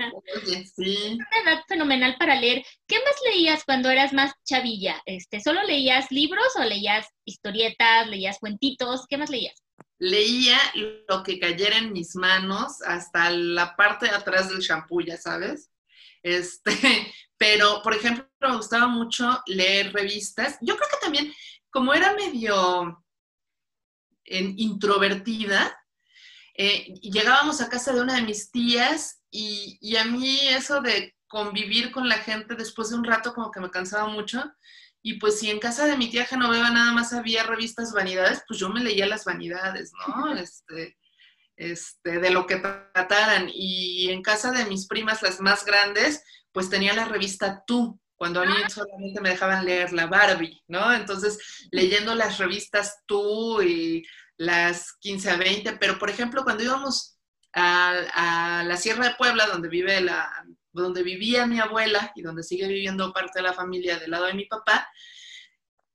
sí. 0.76 0.97
es 0.97 1.14
una 1.14 1.52
edad 1.52 1.62
fenomenal 1.66 2.14
para 2.18 2.37
leer. 2.37 2.64
¿Qué 2.87 2.97
más 2.97 3.16
leías 3.32 3.64
cuando 3.64 3.90
eras 3.90 4.12
más 4.12 4.32
chavilla? 4.44 5.02
Este, 5.04 5.40
¿Solo 5.40 5.64
leías 5.64 6.12
libros 6.12 6.47
o 6.56 6.62
leías 6.62 7.08
historietas, 7.25 8.06
leías 8.06 8.38
cuentitos? 8.38 9.06
¿Qué 9.08 9.18
más 9.18 9.30
leías? 9.30 9.61
Leía 9.99 10.59
lo 11.09 11.23
que 11.23 11.38
cayera 11.38 11.78
en 11.78 11.93
mis 11.93 12.14
manos 12.14 12.83
hasta 12.83 13.31
la 13.31 13.76
parte 13.76 14.07
de 14.07 14.12
atrás 14.12 14.49
del 14.49 14.61
shampoo, 14.61 15.00
ya 15.00 15.17
sabes 15.17 15.71
este, 16.23 16.73
pero, 17.37 17.83
por 17.83 17.95
ejemplo, 17.95 18.26
me 18.40 18.57
gustaba 18.57 18.87
mucho 18.87 19.43
leer 19.47 19.93
revistas. 19.93 20.59
Yo 20.61 20.76
creo 20.76 20.88
que 20.90 21.05
también, 21.05 21.33
como 21.71 21.95
era 21.95 22.14
medio 22.14 23.05
introvertida, 24.31 25.75
eh, 26.55 26.93
llegábamos 27.00 27.61
a 27.61 27.69
casa 27.71 27.95
de 27.95 28.02
una 28.02 28.17
de 28.17 28.23
mis 28.23 28.50
tías 28.50 29.23
y, 29.31 29.78
y, 29.81 29.97
a 29.97 30.05
mí 30.05 30.40
eso 30.49 30.83
de 30.83 31.14
convivir 31.28 31.90
con 31.93 32.09
la 32.09 32.19
gente 32.19 32.55
después 32.55 32.90
de 32.90 32.97
un 32.97 33.05
rato 33.05 33.33
como 33.33 33.50
que 33.50 33.61
me 33.61 33.71
cansaba 33.71 34.09
mucho. 34.09 34.45
Y 35.02 35.14
pues 35.14 35.38
si 35.38 35.50
en 35.50 35.59
casa 35.61 35.87
de 35.87 35.97
mi 35.97 36.11
tía 36.11 36.26
Genoveva 36.26 36.71
nada 36.71 36.93
más 36.93 37.12
había 37.12 37.45
revistas 37.45 37.93
vanidades, 37.93 38.43
pues 38.47 38.59
yo 38.61 38.69
me 38.69 38.81
leía 38.81 39.07
las 39.07 39.25
vanidades, 39.25 39.93
¿no? 40.07 40.35
Este, 40.35 40.97
este, 41.57 42.19
de 42.19 42.31
lo 42.31 42.47
que 42.47 42.57
trataran. 42.57 43.49
Y 43.52 44.11
en 44.11 44.23
casa 44.23 44.50
de 44.52 44.64
mis 44.64 44.87
primas, 44.87 45.23
las 45.23 45.40
más 45.40 45.64
grandes, 45.64 46.23
pues 46.52 46.71
tenía 46.71 46.95
la 46.95 47.05
revista 47.05 47.62
Tú, 47.67 48.00
cuando 48.17 48.40
a 48.40 48.47
mí 48.47 48.55
ah. 48.64 48.69
solamente 48.69 49.21
me 49.21 49.31
dejaban 49.31 49.64
leer 49.64 49.93
la 49.93 50.07
Barbie, 50.07 50.62
¿no? 50.67 50.93
Entonces, 50.93 51.38
leyendo 51.71 52.14
las 52.14 52.38
revistas 52.38 53.02
Tú 53.07 53.62
y 53.62 54.05
las 54.37 54.93
15 55.00 55.31
a 55.31 55.37
20, 55.37 55.73
pero 55.78 55.99
por 55.99 56.11
ejemplo, 56.11 56.45
cuando 56.45 56.64
íbamos 56.64 57.19
a, 57.52 58.62
la 58.64 58.76
Sierra 58.76 59.09
de 59.09 59.14
Puebla, 59.14 59.47
donde 59.47 59.69
vive 59.69 60.00
la, 60.00 60.38
donde 60.78 61.02
vivía 61.02 61.47
mi 61.47 61.61
abuela 61.61 62.12
y 62.14 62.23
donde 62.23 62.42
sigue 62.42 62.68
viviendo 62.68 63.12
parte 63.12 63.40
de 63.40 63.42
la 63.42 63.52
familia 63.52 63.99
del 63.99 64.11
lado 64.11 64.26
de 64.26 64.35
mi 64.35 64.47
papá, 64.47 64.88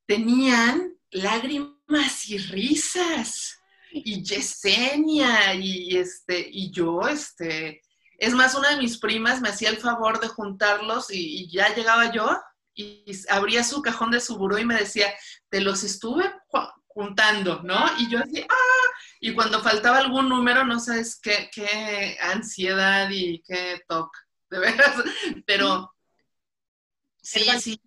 tenían 0.05 0.97
lágrimas 1.11 2.27
y 2.27 2.37
risas 2.37 3.59
y 3.93 4.23
Yesenia 4.23 5.53
y 5.53 5.95
este 5.97 6.47
y 6.51 6.71
yo 6.71 7.01
este 7.07 7.81
es 8.17 8.33
más 8.33 8.55
una 8.55 8.71
de 8.71 8.77
mis 8.77 8.97
primas 8.97 9.39
me 9.39 9.49
hacía 9.49 9.69
el 9.69 9.77
favor 9.77 10.19
de 10.19 10.27
juntarlos 10.27 11.11
y, 11.11 11.49
ya 11.51 11.73
llegaba 11.75 12.11
yo 12.11 12.35
y 12.73 13.05
abría 13.29 13.63
su 13.63 13.81
cajón 13.81 14.11
de 14.11 14.19
su 14.19 14.37
buró 14.37 14.57
y 14.57 14.65
me 14.65 14.75
decía 14.75 15.13
te 15.49 15.61
los 15.61 15.83
estuve 15.83 16.31
juntando 16.87 17.61
no 17.63 17.85
y 17.99 18.09
yo 18.09 18.19
decía 18.19 18.47
ah 18.49 18.89
y 19.19 19.33
cuando 19.33 19.61
faltaba 19.61 19.99
algún 19.99 20.27
número 20.27 20.65
no 20.65 20.79
sabes 20.79 21.19
qué, 21.21 21.49
qué 21.53 22.17
ansiedad 22.19 23.09
y 23.11 23.43
qué 23.43 23.81
toque 23.87 24.19
de 24.53 24.59
veras 24.59 24.95
pero 25.45 25.93
sí 27.21 27.45
sí 27.59 27.81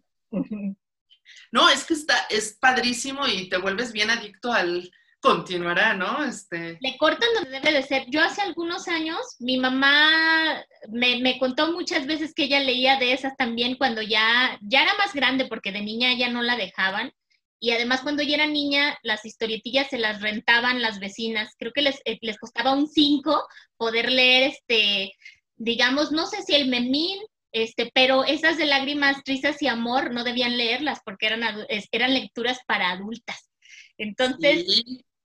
no 1.53 1.71
es 1.71 1.85
que 1.85 1.95
está 1.95 2.27
es 2.29 2.59
padrísimo 2.61 3.27
y 3.27 3.49
te 3.49 3.57
vuelves 3.57 3.93
bien 3.93 4.11
adicto 4.11 4.53
al 4.53 4.91
continuará, 5.27 5.95
¿no? 5.95 6.25
Este... 6.25 6.79
Le 6.81 6.97
cortan 6.99 7.29
donde 7.35 7.51
debe 7.51 7.73
de 7.73 7.83
ser. 7.83 8.05
Yo 8.09 8.23
hace 8.23 8.43
algunos 8.43 8.87
años, 8.87 9.19
mi 9.41 9.57
mamá 9.59 10.65
me, 10.89 11.19
me, 11.21 11.39
contó 11.41 11.73
muchas 11.73 12.07
veces 12.07 12.33
que 12.33 12.45
ella 12.45 12.61
leía 12.61 12.97
de 12.99 13.13
esas 13.13 13.37
también 13.37 13.75
cuando 13.77 14.03
ya, 14.03 14.57
ya 14.63 14.83
era 14.83 14.95
más 14.95 15.13
grande, 15.15 15.47
porque 15.47 15.73
de 15.73 15.81
niña 15.81 16.15
ya 16.15 16.29
no 16.29 16.43
la 16.43 16.57
dejaban. 16.57 17.13
Y 17.59 17.73
además 17.73 18.03
cuando 18.03 18.23
ella 18.23 18.37
era 18.37 18.47
niña, 18.47 18.97
las 19.03 19.25
historietillas 19.25 19.89
se 19.89 19.99
las 19.99 20.21
rentaban 20.21 20.81
las 20.81 21.01
vecinas. 21.01 21.55
Creo 21.59 21.73
que 21.73 21.83
les, 21.83 22.01
eh, 22.05 22.19
les 22.21 22.39
costaba 22.39 22.73
un 22.73 22.87
5 22.87 23.49
poder 23.77 24.13
leer, 24.13 24.53
este, 24.53 25.13
digamos, 25.57 26.13
no 26.13 26.27
sé 26.27 26.43
si 26.43 26.55
el 26.55 26.69
memín, 26.69 27.19
este, 27.53 27.91
pero 27.95 28.25
esas 28.25 28.59
de 28.59 28.67
lágrimas, 28.67 29.23
risas 29.25 29.61
y 29.63 29.67
amor 29.67 30.13
no 30.13 30.25
debían 30.25 30.57
leerlas 30.57 31.01
porque 31.05 31.27
eran, 31.27 31.43
eran 31.91 32.15
lecturas 32.15 32.59
para 32.67 32.91
adultas. 32.91 33.51
Entonces, 33.99 34.67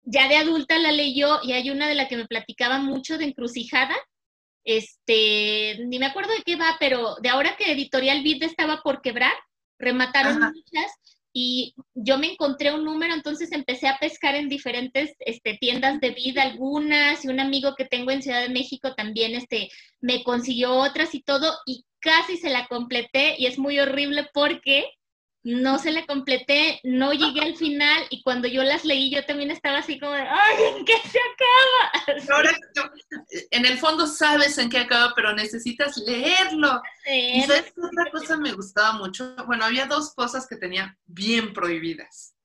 ya 0.03 0.27
de 0.27 0.37
adulta 0.37 0.77
la 0.77 0.91
leyó 0.91 1.39
y 1.43 1.51
hay 1.53 1.69
una 1.69 1.87
de 1.87 1.95
la 1.95 2.07
que 2.07 2.17
me 2.17 2.27
platicaba 2.27 2.79
mucho 2.79 3.17
de 3.17 3.25
encrucijada. 3.25 3.95
Este, 4.63 5.79
ni 5.87 5.99
me 5.99 6.05
acuerdo 6.05 6.33
de 6.33 6.43
qué 6.43 6.55
va, 6.55 6.77
pero 6.79 7.15
de 7.21 7.29
ahora 7.29 7.55
que 7.57 7.71
Editorial 7.71 8.23
Vid 8.23 8.43
estaba 8.43 8.81
por 8.81 9.01
quebrar, 9.01 9.33
remataron 9.77 10.39
muchas 10.39 10.91
y 11.33 11.75
yo 11.93 12.17
me 12.17 12.31
encontré 12.31 12.73
un 12.73 12.83
número, 12.83 13.13
entonces 13.13 13.51
empecé 13.51 13.87
a 13.87 13.97
pescar 13.99 14.35
en 14.35 14.49
diferentes 14.49 15.15
este, 15.19 15.57
tiendas 15.59 15.99
de 15.99 16.11
vida, 16.11 16.43
algunas, 16.43 17.23
y 17.23 17.29
un 17.29 17.39
amigo 17.39 17.75
que 17.75 17.85
tengo 17.85 18.11
en 18.11 18.21
Ciudad 18.21 18.41
de 18.41 18.53
México 18.53 18.93
también 18.95 19.35
este, 19.35 19.69
me 20.01 20.23
consiguió 20.23 20.73
otras 20.73 21.15
y 21.15 21.21
todo, 21.21 21.53
y 21.65 21.85
casi 21.99 22.37
se 22.37 22.49
la 22.49 22.67
completé, 22.67 23.35
y 23.37 23.45
es 23.45 23.57
muy 23.57 23.79
horrible 23.79 24.27
porque 24.33 24.85
no 25.43 25.79
se 25.79 25.91
le 25.91 26.05
completé, 26.05 26.79
no 26.83 27.13
llegué 27.13 27.41
al 27.41 27.55
final 27.55 28.05
y 28.09 28.21
cuando 28.21 28.47
yo 28.47 28.63
las 28.63 28.85
leí 28.85 29.09
yo 29.09 29.25
también 29.25 29.49
estaba 29.49 29.79
así 29.79 29.99
como 29.99 30.13
de, 30.13 30.21
¡ay, 30.21 30.63
en 30.77 30.85
qué 30.85 30.93
se 30.97 31.19
acaba! 31.19 32.25
Ahora, 32.35 32.51
en 33.49 33.65
el 33.65 33.77
fondo 33.79 34.05
sabes 34.05 34.57
en 34.57 34.69
qué 34.69 34.79
acaba, 34.79 35.13
pero 35.15 35.33
necesitas 35.33 35.97
leerlo. 35.97 36.81
Y 37.07 37.41
sabes 37.43 37.73
otra 37.77 38.11
cosa 38.11 38.37
me 38.37 38.53
gustaba 38.53 38.93
mucho. 38.93 39.35
Bueno, 39.47 39.65
había 39.65 39.87
dos 39.87 40.13
cosas 40.13 40.47
que 40.47 40.57
tenía 40.57 40.97
bien 41.05 41.53
prohibidas. 41.53 42.35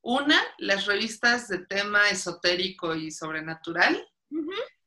Una, 0.00 0.40
las 0.58 0.86
revistas 0.86 1.48
de 1.48 1.66
tema 1.66 2.08
esotérico 2.10 2.94
y 2.94 3.10
sobrenatural, 3.10 4.06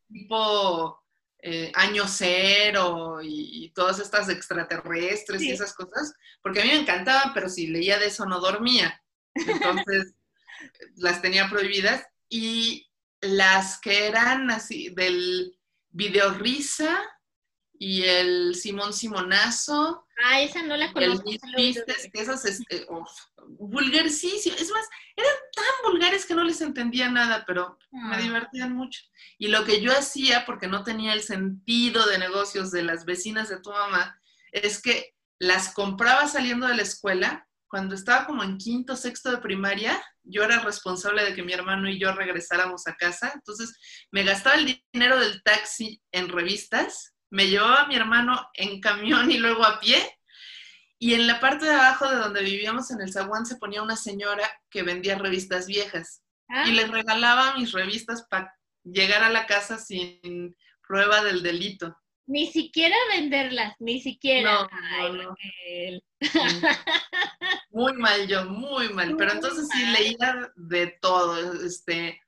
tipo 0.08 1.04
eh, 1.44 1.72
año 1.76 2.06
cero 2.08 3.20
y, 3.22 3.72
todas 3.76 4.00
estas 4.00 4.28
extraterrestres 4.30 5.42
y 5.44 5.52
esas 5.52 5.74
cosas, 5.74 6.14
porque 6.42 6.62
a 6.62 6.66
mí 6.66 6.72
me 6.72 6.80
encantaban, 6.80 7.32
pero 7.34 7.48
si 7.48 7.68
leía 7.68 8.00
de 8.00 8.08
eso 8.08 8.26
no 8.26 8.40
dormía. 8.40 9.04
Entonces, 9.36 10.16
las 10.96 11.22
tenía 11.22 11.48
prohibidas 11.48 12.04
y 12.28 12.90
las 13.22 13.80
que 13.80 14.08
eran 14.08 14.50
así 14.50 14.90
del 14.90 15.56
video 15.90 16.32
risa 16.32 17.00
y 17.80 18.04
el 18.04 18.56
Simón 18.56 18.94
Simonazo. 18.94 20.08
Ah, 20.24 20.42
esa 20.42 20.64
no 20.64 20.76
la 20.76 20.92
conozco. 20.92 21.30
El 21.58 21.76
que 22.12 22.22
esas, 22.22 22.46
este, 22.46 22.86
oh, 22.90 23.06
vulgarísimas. 23.48 24.46
Es 24.62 24.72
más, 24.72 24.88
eran 25.16 25.34
tan 25.54 25.92
vulgares 25.92 26.26
que 26.26 26.36
no 26.36 26.44
les 26.44 26.62
entendía 26.62 27.10
nada, 27.10 27.44
pero 27.46 27.78
me 27.92 28.16
Ah. 28.16 28.22
divertían 28.22 28.74
mucho. 28.74 29.02
Y 29.38 29.48
lo 29.48 29.64
que 29.66 29.82
yo 29.82 29.92
hacía, 29.92 30.46
porque 30.46 30.68
no 30.68 30.84
tenía 30.84 31.14
el 31.14 31.22
sentido 31.22 32.06
de 32.08 32.18
negocios 32.18 32.72
de 32.72 32.84
las 32.84 33.06
vecinas 33.06 33.50
de 33.50 33.60
tu 33.62 33.72
mamá, 33.72 34.20
es 34.52 34.82
que 34.82 35.14
las 35.40 35.74
compraba 35.74 36.28
saliendo 36.28 36.68
de 36.68 36.76
la 36.76 36.82
escuela. 36.84 37.48
Cuando 37.70 37.96
estaba 37.96 38.26
como 38.26 38.44
en 38.44 38.58
quinto, 38.58 38.96
sexto 38.96 39.30
de 39.30 39.38
primaria, 39.40 40.02
yo 40.24 40.44
era 40.44 40.60
responsable 40.60 41.24
de 41.24 41.36
que 41.36 41.44
mi 41.44 41.54
hermano 41.54 41.90
y 41.90 42.00
yo 42.00 42.12
regresáramos 42.14 42.88
a 42.88 42.96
casa. 42.96 43.32
Entonces, 43.36 43.78
me 44.10 44.24
gastaba 44.24 44.56
el 44.56 44.82
dinero 44.94 45.20
del 45.20 45.44
taxi 45.44 46.02
en 46.12 46.30
revistas, 46.30 47.14
me 47.30 47.48
llevaba 47.48 47.82
a 47.82 47.88
mi 47.88 47.96
hermano 47.96 48.50
en 48.54 48.80
camión 48.80 49.32
y 49.32 49.38
luego 49.38 49.66
a 49.66 49.80
pie. 49.80 49.98
Y 51.00 51.14
en 51.14 51.28
la 51.28 51.40
parte 51.40 51.66
de 51.66 51.74
abajo 51.74 52.10
de 52.10 52.18
donde 52.18 52.42
vivíamos 52.42 52.90
en 52.92 53.02
el 53.02 53.12
zaguán 53.14 53.46
se 53.46 53.58
ponía 53.58 53.84
una 53.84 53.96
señora 53.96 54.50
que 54.70 54.82
vendía 54.84 55.18
revistas 55.18 55.68
viejas 55.68 56.24
Ah, 56.50 56.66
y 56.68 56.72
les 56.72 56.90
regalaba 56.90 57.56
mis 57.56 57.72
revistas 57.72 58.26
para 58.30 58.56
llegar 58.84 59.24
a 59.24 59.30
la 59.30 59.46
casa 59.46 59.78
sin 59.78 60.56
prueba 60.88 61.24
del 61.24 61.44
delito. 61.44 61.98
Ni 62.26 62.52
siquiera 62.52 62.96
venderlas, 63.10 63.76
ni 63.80 64.02
siquiera. 64.02 64.52
No, 64.52 64.70
Ay, 64.72 65.12
no, 65.12 65.24
no. 65.24 65.30
Raquel. 65.30 66.04
Muy 67.72 67.94
mal 67.94 68.28
yo, 68.28 68.46
muy 68.46 68.90
mal. 68.90 69.16
Pero 69.18 69.32
entonces 69.34 69.68
sí 69.72 69.86
leía 69.86 70.52
de 70.56 70.98
todo. 71.02 71.64
Este, 71.66 72.22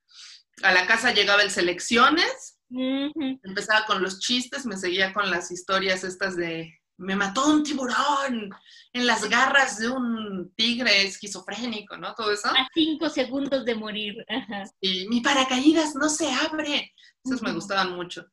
a 0.62 0.72
la 0.72 0.86
casa 0.86 1.12
llegaba 1.12 1.42
el 1.42 1.50
selecciones, 1.50 2.59
Empezaba 2.70 3.84
con 3.86 4.02
los 4.02 4.20
chistes, 4.20 4.64
me 4.66 4.76
seguía 4.76 5.12
con 5.12 5.30
las 5.30 5.50
historias 5.50 6.04
estas 6.04 6.36
de 6.36 6.76
me 6.96 7.16
mató 7.16 7.46
un 7.46 7.62
tiburón 7.62 8.50
en 8.92 9.06
las 9.06 9.26
garras 9.26 9.78
de 9.78 9.88
un 9.88 10.52
tigre 10.54 11.02
esquizofrénico, 11.04 11.96
¿no? 11.96 12.14
Todo 12.14 12.30
eso. 12.30 12.48
A 12.50 12.68
cinco 12.74 13.08
segundos 13.08 13.64
de 13.64 13.74
morir. 13.74 14.14
Ajá. 14.28 14.64
y 14.82 15.08
mi 15.08 15.22
paracaídas 15.22 15.94
no 15.94 16.10
se 16.10 16.30
abre. 16.30 16.92
Esas 17.24 17.40
me 17.42 17.52
gustaban 17.52 17.96
mucho. 17.96 18.26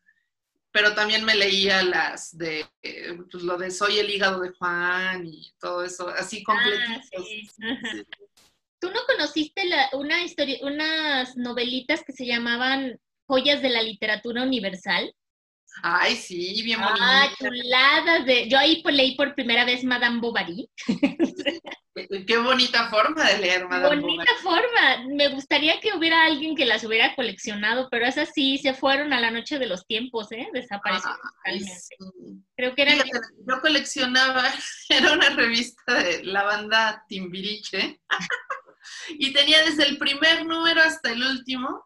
Pero 0.72 0.94
también 0.94 1.24
me 1.24 1.34
leía 1.36 1.82
las 1.82 2.38
de, 2.38 2.66
pues 3.32 3.42
lo 3.44 3.58
de 3.58 3.72
Soy 3.72 4.00
el 4.00 4.10
hígado 4.10 4.42
de 4.42 4.52
Juan 4.52 5.26
y 5.26 5.50
todo 5.60 5.84
eso, 5.86 6.10
así 6.10 6.44
completitos. 6.44 6.90
Ah, 6.90 7.24
sí. 7.26 7.48
Sí. 7.56 8.04
¿Tú 8.80 8.92
no 8.92 9.00
conociste 9.08 9.66
la- 9.66 9.90
una 9.94 10.24
historia, 10.24 10.58
unas 10.62 11.38
novelitas 11.38 12.04
que 12.04 12.12
se 12.12 12.26
llamaban 12.26 13.00
Joyas 13.28 13.62
de 13.62 13.70
la 13.70 13.82
Literatura 13.82 14.44
Universal? 14.44 15.14
Ay, 15.84 16.16
sí, 16.16 16.62
bien 16.64 16.80
Ah, 16.82 17.28
bonita. 17.30 17.38
chuladas 17.38 18.26
de. 18.26 18.50
Yo 18.50 18.58
ahí 18.58 18.82
leí 18.86 19.16
por 19.16 19.36
primera 19.36 19.64
vez 19.66 19.84
Madame 19.84 20.20
Bovary. 20.20 20.70
Qué, 22.28 22.38
bonita 22.38 22.90
forma 22.90 23.24
de 23.24 23.40
leer, 23.40 23.68
Madame 23.68 24.00
Bonita 24.02 24.32
forma. 24.42 25.04
Me 25.08 25.30
gustaría 25.30 25.80
que 25.80 25.94
hubiera 25.96 26.26
alguien 26.26 26.56
que 26.56 26.66
las 26.66 26.84
hubiera 26.84 27.16
coleccionado, 27.16 27.90
pero 27.90 28.06
esas 28.06 28.30
sí 28.34 28.58
se 28.60 28.74
fueron 28.74 29.14
a 29.14 29.20
la 29.20 29.32
noche 29.32 29.58
de 29.58 29.66
los 29.66 29.86
tiempos, 29.88 30.32
¿eh? 30.32 30.48
Desaparecieron 30.54 31.20
totalmente. 31.22 31.74
sí. 31.74 31.96
Creo 32.56 32.76
que 32.76 32.82
eran. 32.84 33.00
Fíjate, 33.00 33.20
yo 33.48 33.62
coleccionaba, 33.62 34.44
era 34.90 35.12
una 35.14 35.30
revista 35.32 35.94
de 36.04 36.24
la 36.24 36.44
banda 36.44 37.04
Timbiriche, 37.08 38.00
y 39.10 39.34
tenía 39.34 39.64
desde 39.64 39.88
el 39.88 39.98
primer 39.98 40.46
número 40.46 40.82
hasta 40.82 41.12
el 41.12 41.24
último, 41.24 41.84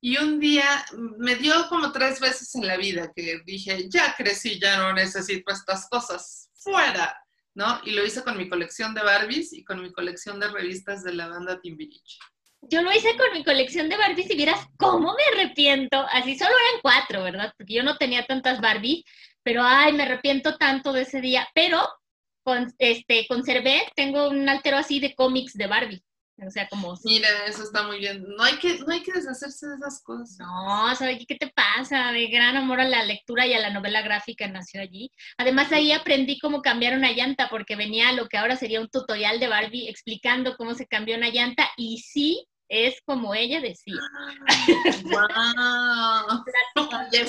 y 0.00 0.16
un 0.16 0.40
día 0.40 0.84
me 1.18 1.36
dio 1.36 1.68
como 1.68 1.92
tres 1.92 2.20
veces 2.20 2.54
en 2.54 2.66
la 2.66 2.76
vida 2.76 3.12
que 3.14 3.40
dije, 3.44 3.86
ya 3.88 4.14
crecí, 4.16 4.58
ya 4.58 4.78
no 4.78 4.92
necesito 4.92 5.52
estas 5.52 5.88
cosas, 5.88 6.48
fuera, 6.54 7.16
¿no? 7.54 7.80
Y 7.84 7.90
lo 7.90 8.04
hice 8.04 8.22
con 8.22 8.38
mi 8.38 8.48
colección 8.48 8.94
de 8.94 9.02
Barbies 9.02 9.52
y 9.52 9.62
con 9.62 9.82
mi 9.82 9.92
colección 9.92 10.40
de 10.40 10.48
revistas 10.48 11.04
de 11.04 11.12
la 11.12 11.28
banda 11.28 11.60
Timbiriche. 11.60 12.18
Yo 12.62 12.82
lo 12.82 12.92
hice 12.92 13.16
con 13.16 13.32
mi 13.32 13.44
colección 13.44 13.88
de 13.88 13.96
Barbies 13.96 14.30
y 14.30 14.36
vieras 14.36 14.66
cómo 14.78 15.14
me 15.14 15.40
arrepiento. 15.40 16.06
Así 16.12 16.38
solo 16.38 16.50
eran 16.50 16.80
cuatro, 16.82 17.22
¿verdad? 17.22 17.52
Porque 17.56 17.74
yo 17.74 17.82
no 17.82 17.96
tenía 17.96 18.24
tantas 18.26 18.60
Barbies, 18.60 19.04
pero 19.42 19.62
ay, 19.64 19.92
me 19.92 20.02
arrepiento 20.02 20.56
tanto 20.56 20.92
de 20.92 21.02
ese 21.02 21.20
día. 21.20 21.48
Pero 21.54 21.80
con, 22.42 22.72
este, 22.78 23.26
conservé, 23.28 23.82
tengo 23.96 24.28
un 24.28 24.48
altero 24.48 24.76
así 24.76 25.00
de 25.00 25.14
cómics 25.14 25.54
de 25.54 25.66
Barbie. 25.66 26.04
O 26.46 26.50
sea, 26.50 26.68
como 26.68 26.94
Mira, 27.04 27.28
eso 27.46 27.62
está 27.62 27.82
muy 27.82 27.98
bien. 27.98 28.24
No 28.36 28.42
hay 28.42 28.56
que, 28.56 28.78
no 28.78 28.92
hay 28.92 29.02
que 29.02 29.12
deshacerse 29.12 29.68
de 29.68 29.76
esas 29.76 30.02
cosas. 30.02 30.38
No, 30.38 30.94
¿sabes 30.96 31.24
qué 31.26 31.34
te 31.34 31.48
pasa? 31.48 32.12
De 32.12 32.26
gran 32.28 32.56
amor 32.56 32.80
a 32.80 32.88
la 32.88 33.04
lectura 33.04 33.46
y 33.46 33.52
a 33.52 33.60
la 33.60 33.70
novela 33.70 34.02
gráfica 34.02 34.46
nació 34.48 34.80
allí. 34.80 35.10
Además, 35.38 35.70
ahí 35.72 35.92
aprendí 35.92 36.38
cómo 36.38 36.62
cambiar 36.62 36.96
una 36.96 37.12
llanta, 37.12 37.48
porque 37.50 37.76
venía 37.76 38.12
lo 38.12 38.28
que 38.28 38.38
ahora 38.38 38.56
sería 38.56 38.80
un 38.80 38.88
tutorial 38.88 39.40
de 39.40 39.48
Barbie 39.48 39.88
explicando 39.88 40.56
cómo 40.56 40.74
se 40.74 40.86
cambió 40.86 41.16
una 41.16 41.30
llanta, 41.30 41.68
y 41.76 41.98
sí, 41.98 42.46
es 42.68 43.00
como 43.04 43.34
ella 43.34 43.60
decía. 43.60 44.00
¡Wow! 45.04 46.44
Bien. 47.10 47.26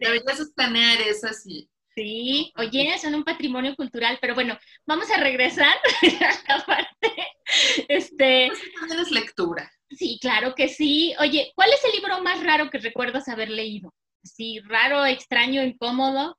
Deberías 0.00 0.40
escanear 0.40 1.00
esas 1.02 1.46
y 1.46 1.68
Sí, 1.94 2.52
oye, 2.56 2.96
son 2.98 3.14
un 3.14 3.24
patrimonio 3.24 3.74
cultural, 3.74 4.16
pero 4.20 4.34
bueno, 4.34 4.56
vamos 4.86 5.10
a 5.10 5.20
regresar 5.20 5.76
a 6.48 6.56
la 6.56 6.64
parte. 6.64 7.12
Este, 7.88 8.48
Pues 8.48 8.60
también 8.78 9.00
es 9.00 9.10
lectura. 9.10 9.70
sí, 9.90 10.18
claro 10.20 10.54
que 10.54 10.68
sí. 10.68 11.14
Oye, 11.18 11.52
¿cuál 11.54 11.70
es 11.72 11.84
el 11.84 11.92
libro 11.92 12.22
más 12.22 12.42
raro 12.42 12.70
que 12.70 12.78
recuerdas 12.78 13.28
haber 13.28 13.50
leído? 13.50 13.92
Sí, 14.22 14.60
raro, 14.60 15.04
extraño, 15.06 15.62
incómodo, 15.62 16.38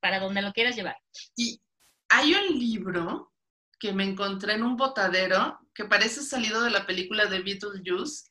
para 0.00 0.20
donde 0.20 0.42
lo 0.42 0.52
quieras 0.52 0.76
llevar. 0.76 0.96
Y 1.36 1.60
hay 2.08 2.34
un 2.34 2.58
libro 2.58 3.32
que 3.78 3.92
me 3.92 4.04
encontré 4.04 4.54
en 4.54 4.62
un 4.62 4.76
botadero 4.76 5.58
que 5.74 5.84
parece 5.84 6.22
salido 6.22 6.62
de 6.62 6.70
la 6.70 6.86
película 6.86 7.26
de 7.26 7.40
Beetlejuice, 7.42 8.28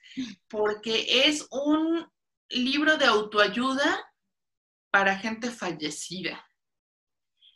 porque 0.48 1.28
es 1.28 1.48
un 1.52 2.10
libro 2.50 2.98
de 2.98 3.06
autoayuda 3.06 4.12
para 4.92 5.18
gente 5.20 5.52
fallecida. 5.52 6.44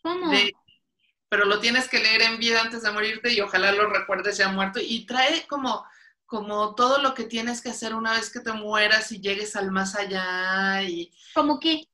¿Cómo? 0.03 0.29
de- 0.29 0.53
pero 1.29 1.45
lo 1.45 1.59
tienes 1.59 1.87
que 1.87 1.99
leer 1.99 2.23
en 2.23 2.39
vida 2.39 2.61
antes 2.61 2.81
de 2.81 2.91
morirte 2.91 3.31
y 3.31 3.39
ojalá 3.41 3.71
lo 3.71 3.87
recuerdes 3.87 4.37
ya 4.37 4.49
muerto. 4.49 4.79
Y 4.81 5.05
trae 5.05 5.45
como, 5.47 5.85
como 6.25 6.75
todo 6.75 7.01
lo 7.01 7.13
que 7.13 7.23
tienes 7.23 7.61
que 7.61 7.69
hacer 7.69 7.93
una 7.93 8.13
vez 8.13 8.31
que 8.31 8.39
te 8.39 8.51
mueras 8.51 9.11
y 9.11 9.21
llegues 9.21 9.55
al 9.55 9.71
más 9.71 9.95
allá. 9.95 10.81
Y 10.83 11.11
¿Cómo 11.33 11.59
qué? 11.59 11.87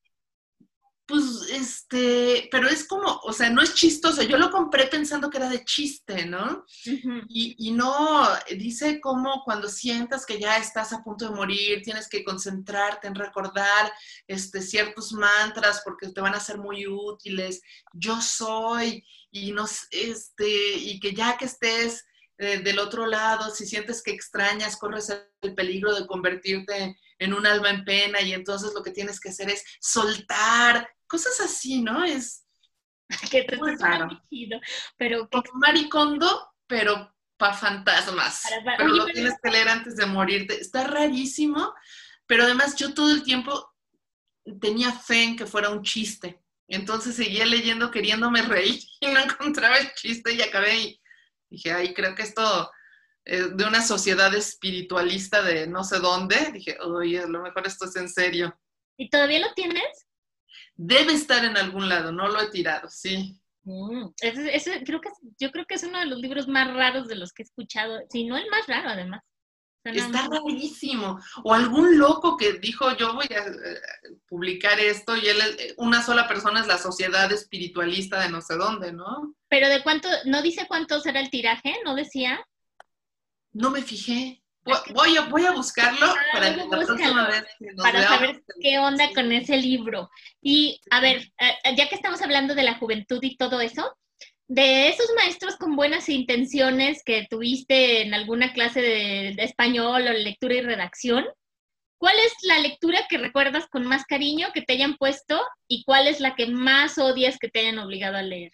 Pues, 1.07 1.23
este, 1.51 2.47
pero 2.51 2.67
es 2.67 2.87
como, 2.87 3.19
o 3.23 3.31
sea, 3.31 3.49
no 3.49 3.61
es 3.61 3.75
chistoso. 3.75 4.23
Yo 4.23 4.37
lo 4.37 4.49
compré 4.49 4.87
pensando 4.87 5.29
que 5.29 5.37
era 5.37 5.49
de 5.49 5.63
chiste, 5.63 6.25
¿no? 6.25 6.65
Y, 6.83 7.55
y 7.57 7.71
no, 7.71 8.27
dice 8.57 8.99
como 8.99 9.43
cuando 9.43 9.69
sientas 9.69 10.25
que 10.25 10.39
ya 10.39 10.57
estás 10.57 10.93
a 10.93 11.03
punto 11.03 11.29
de 11.29 11.35
morir, 11.35 11.81
tienes 11.83 12.09
que 12.09 12.23
concentrarte 12.23 13.07
en 13.07 13.15
recordar 13.15 13.93
este, 14.27 14.61
ciertos 14.61 15.13
mantras 15.13 15.81
porque 15.83 16.09
te 16.09 16.21
van 16.21 16.33
a 16.33 16.39
ser 16.39 16.57
muy 16.57 16.87
útiles. 16.87 17.61
Yo 17.93 18.19
soy, 18.19 19.05
y, 19.31 19.51
no, 19.51 19.65
este, 19.91 20.73
y 20.75 20.99
que 20.99 21.13
ya 21.13 21.37
que 21.37 21.45
estés 21.45 22.03
eh, 22.37 22.59
del 22.59 22.79
otro 22.79 23.05
lado, 23.05 23.49
si 23.53 23.65
sientes 23.65 24.01
que 24.03 24.11
extrañas, 24.11 24.77
corres 24.77 25.09
el 25.41 25.55
peligro 25.55 25.93
de 25.95 26.05
convertirte 26.07 26.97
en 27.19 27.33
un 27.33 27.45
alma 27.45 27.69
en 27.69 27.85
pena 27.85 28.21
y 28.21 28.33
entonces 28.33 28.73
lo 28.73 28.83
que 28.83 28.91
tienes 28.91 29.19
que 29.19 29.29
hacer 29.29 29.49
es 29.49 29.63
soltar, 29.79 30.89
cosas 31.07 31.39
así, 31.39 31.81
¿no? 31.81 32.03
Es 32.03 32.45
que 33.31 33.43
te 33.43 33.57
Muy 33.57 33.75
raro. 33.75 34.09
pero 34.97 35.29
que 35.29 35.41
como 35.41 35.59
maricondo, 35.59 36.49
pero 36.67 37.13
para 37.37 37.53
fantasmas. 37.53 38.43
Para 38.63 38.77
pero 38.77 38.89
Oye, 38.89 38.97
lo 38.97 39.05
pero- 39.05 39.13
tienes 39.15 39.33
que 39.41 39.51
leer 39.51 39.69
antes 39.69 39.95
de 39.95 40.05
morirte. 40.05 40.59
Está 40.59 40.85
rarísimo, 40.87 41.73
pero 42.25 42.43
además 42.43 42.75
yo 42.75 42.93
todo 42.93 43.11
el 43.11 43.23
tiempo 43.23 43.71
tenía 44.59 44.91
fe 44.91 45.23
en 45.23 45.35
que 45.35 45.45
fuera 45.45 45.69
un 45.69 45.83
chiste. 45.83 46.41
Entonces 46.67 47.15
seguía 47.15 47.45
leyendo 47.45 47.91
queriéndome 47.91 48.41
reír 48.41 48.79
y 48.99 49.07
no 49.07 49.19
encontraba 49.19 49.77
el 49.77 49.93
chiste 49.93 50.33
y 50.33 50.41
acabé 50.41 50.99
dije, 51.49 51.71
ay, 51.71 51.93
creo 51.93 52.15
que 52.15 52.23
esto 52.23 52.71
es 53.23 53.55
de 53.57 53.63
una 53.65 53.81
sociedad 53.81 54.33
espiritualista 54.35 55.41
de 55.41 55.67
no 55.67 55.83
sé 55.83 55.99
dónde. 55.99 56.51
Dije, 56.53 56.77
oye, 56.81 57.19
a 57.19 57.27
lo 57.27 57.41
mejor 57.41 57.65
esto 57.67 57.85
es 57.85 57.95
en 57.95 58.09
serio. 58.09 58.57
¿Y 58.97 59.09
todavía 59.09 59.39
lo 59.39 59.53
tienes? 59.53 60.05
Debe 60.75 61.13
estar 61.13 61.43
en 61.43 61.57
algún 61.57 61.89
lado, 61.89 62.11
no 62.11 62.27
lo 62.27 62.39
he 62.41 62.49
tirado, 62.51 62.89
sí. 62.89 63.39
Mm, 63.63 64.09
ese- 64.21 64.55
ese 64.55 64.83
creo 64.83 65.01
que 65.01 65.09
yo 65.39 65.49
creo 65.51 65.65
que 65.65 65.73
es 65.75 65.83
uno 65.83 65.99
de 65.99 66.05
los 66.05 66.19
libros 66.19 66.47
más 66.47 66.71
raros 66.73 67.07
de 67.07 67.15
los 67.15 67.33
que 67.33 67.41
he 67.41 67.45
escuchado, 67.45 67.99
si 68.11 68.25
no 68.25 68.37
el 68.37 68.47
más 68.51 68.67
raro 68.67 68.89
además. 68.89 69.23
Está 69.85 70.27
rarísimo. 70.27 71.19
O 71.43 71.53
algún 71.53 71.97
loco 71.97 72.35
que 72.37 72.53
dijo, 72.53 72.95
yo 72.97 73.13
voy 73.13 73.27
a 73.29 73.45
eh, 73.45 73.79
publicar 74.27 74.79
esto 74.79 75.15
y 75.15 75.27
él, 75.27 75.39
es- 75.59 75.73
una 75.77 76.01
sola 76.03 76.27
persona 76.27 76.59
es 76.61 76.67
la 76.67 76.77
sociedad 76.77 77.31
espiritualista 77.31 78.19
de 78.21 78.29
no 78.29 78.41
sé 78.41 78.55
dónde, 78.55 78.91
¿no? 78.91 79.35
Pero 79.47 79.69
de 79.69 79.83
cuánto, 79.83 80.09
no 80.25 80.41
dice 80.41 80.65
cuánto 80.67 80.99
será 80.99 81.19
el 81.19 81.29
tiraje, 81.29 81.75
no 81.85 81.93
decía. 81.95 82.43
No 83.53 83.69
me 83.69 83.81
fijé. 83.81 84.41
Voy 84.95 85.15
a, 85.15 85.21
voy 85.29 85.45
a 85.45 85.51
buscarlo 85.51 86.07
Ah, 86.07 86.15
para 86.33 86.49
la 86.57 86.67
próxima 86.67 87.27
vez 87.27 87.43
que 87.59 87.71
nos 87.73 87.83
para 87.85 87.99
veamos. 87.99 88.17
saber 88.17 88.43
qué 88.59 88.79
onda 88.79 89.09
con 89.13 89.31
ese 89.31 89.57
libro. 89.57 90.09
Y 90.41 90.81
a 90.89 90.99
ver, 91.01 91.31
eh, 91.39 91.75
ya 91.77 91.87
que 91.87 91.93
estamos 91.93 92.19
hablando 92.23 92.55
de 92.55 92.63
la 92.63 92.79
juventud 92.79 93.19
y 93.21 93.37
todo 93.37 93.61
eso, 93.61 93.95
de 94.47 94.89
esos 94.89 95.07
maestros 95.15 95.55
con 95.55 95.75
buenas 95.75 96.07
intenciones 96.09 97.01
que 97.03 97.27
tuviste 97.29 98.01
en 98.01 98.13
alguna 98.13 98.53
clase 98.53 98.81
de, 98.81 99.33
de 99.35 99.43
español 99.43 100.07
o 100.07 100.13
lectura 100.13 100.55
y 100.55 100.61
redacción, 100.61 101.25
¿cuál 101.97 102.15
es 102.19 102.33
la 102.43 102.59
lectura 102.59 102.99
que 103.09 103.17
recuerdas 103.17 103.67
con 103.67 103.85
más 103.85 104.05
cariño 104.05 104.49
que 104.53 104.61
te 104.61 104.73
hayan 104.73 104.97
puesto 104.97 105.41
y 105.67 105.83
cuál 105.83 106.07
es 106.07 106.19
la 106.19 106.35
que 106.35 106.47
más 106.47 106.97
odias 106.97 107.37
que 107.39 107.49
te 107.49 107.61
hayan 107.61 107.79
obligado 107.79 108.17
a 108.17 108.21
leer? 108.21 108.51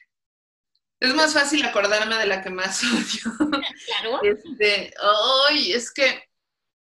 Es 1.01 1.15
más 1.15 1.33
fácil 1.33 1.65
acordarme 1.65 2.15
de 2.15 2.27
la 2.27 2.43
que 2.43 2.51
más 2.51 2.83
odio. 2.83 3.51
Claro. 3.85 4.19
Este, 4.23 4.93
ay, 5.49 5.73
es 5.73 5.91
que 5.91 6.23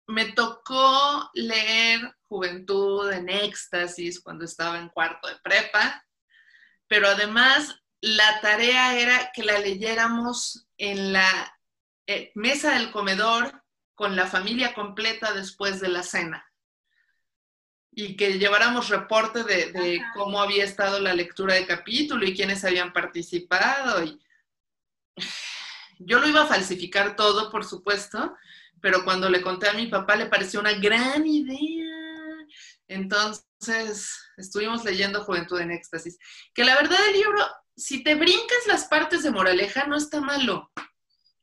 me 0.09 0.33
tocó 0.33 1.31
leer 1.35 2.00
Juventud 2.24 3.11
en 3.12 3.28
Éxtasis 3.28 4.20
cuando 4.20 4.44
estaba 4.44 4.78
en 4.78 4.88
cuarto 4.88 5.28
de 5.28 5.37
prepa, 5.42 6.05
pero 6.88 7.09
además 7.09 7.82
la 8.02 8.40
tarea 8.40 8.98
era 8.98 9.30
que 9.32 9.44
la 9.44 9.58
leyéramos 9.60 10.66
en 10.76 11.12
la 11.12 11.56
eh, 12.06 12.32
mesa 12.34 12.74
del 12.74 12.90
comedor 12.90 13.62
con 13.94 14.16
la 14.16 14.26
familia 14.26 14.74
completa 14.74 15.32
después 15.32 15.80
de 15.80 15.88
la 15.88 16.02
cena 16.02 16.44
y 17.92 18.16
que 18.16 18.38
lleváramos 18.38 18.88
reporte 18.88 19.44
de, 19.44 20.02
cómo 20.14 20.40
había 20.40 20.64
estado 20.64 20.98
la 20.98 21.14
lectura 21.14 21.54
de 21.54 21.66
capítulo 21.66 22.26
y 22.26 22.34
quiénes 22.34 22.64
habían 22.64 22.92
participado. 22.92 24.02
Y... 24.02 24.20
Yo 25.98 26.18
lo 26.18 26.26
iba 26.26 26.42
a 26.42 26.48
falsificar 26.48 27.14
todo, 27.14 27.50
por 27.50 27.64
supuesto, 27.64 28.34
pero 28.80 29.04
cuando 29.04 29.28
le 29.28 29.42
conté 29.42 29.68
a 29.68 29.74
mi 29.74 29.86
papá 29.86 30.16
le 30.16 30.26
pareció 30.26 30.58
una 30.58 30.72
gran 30.72 31.24
idea. 31.24 31.91
Entonces, 32.94 34.11
estuvimos 34.37 34.85
leyendo 34.85 35.24
Juventud 35.24 35.61
en 35.61 35.70
Éxtasis. 35.70 36.18
Que 36.55 36.64
la 36.64 36.74
verdad 36.76 36.98
el 37.09 37.14
libro, 37.14 37.46
si 37.76 38.02
te 38.02 38.14
brincas 38.14 38.66
las 38.66 38.85
partes 38.87 39.22
de 39.22 39.31
moraleja, 39.31 39.87
no 39.87 39.96
está 39.96 40.20
malo. 40.20 40.70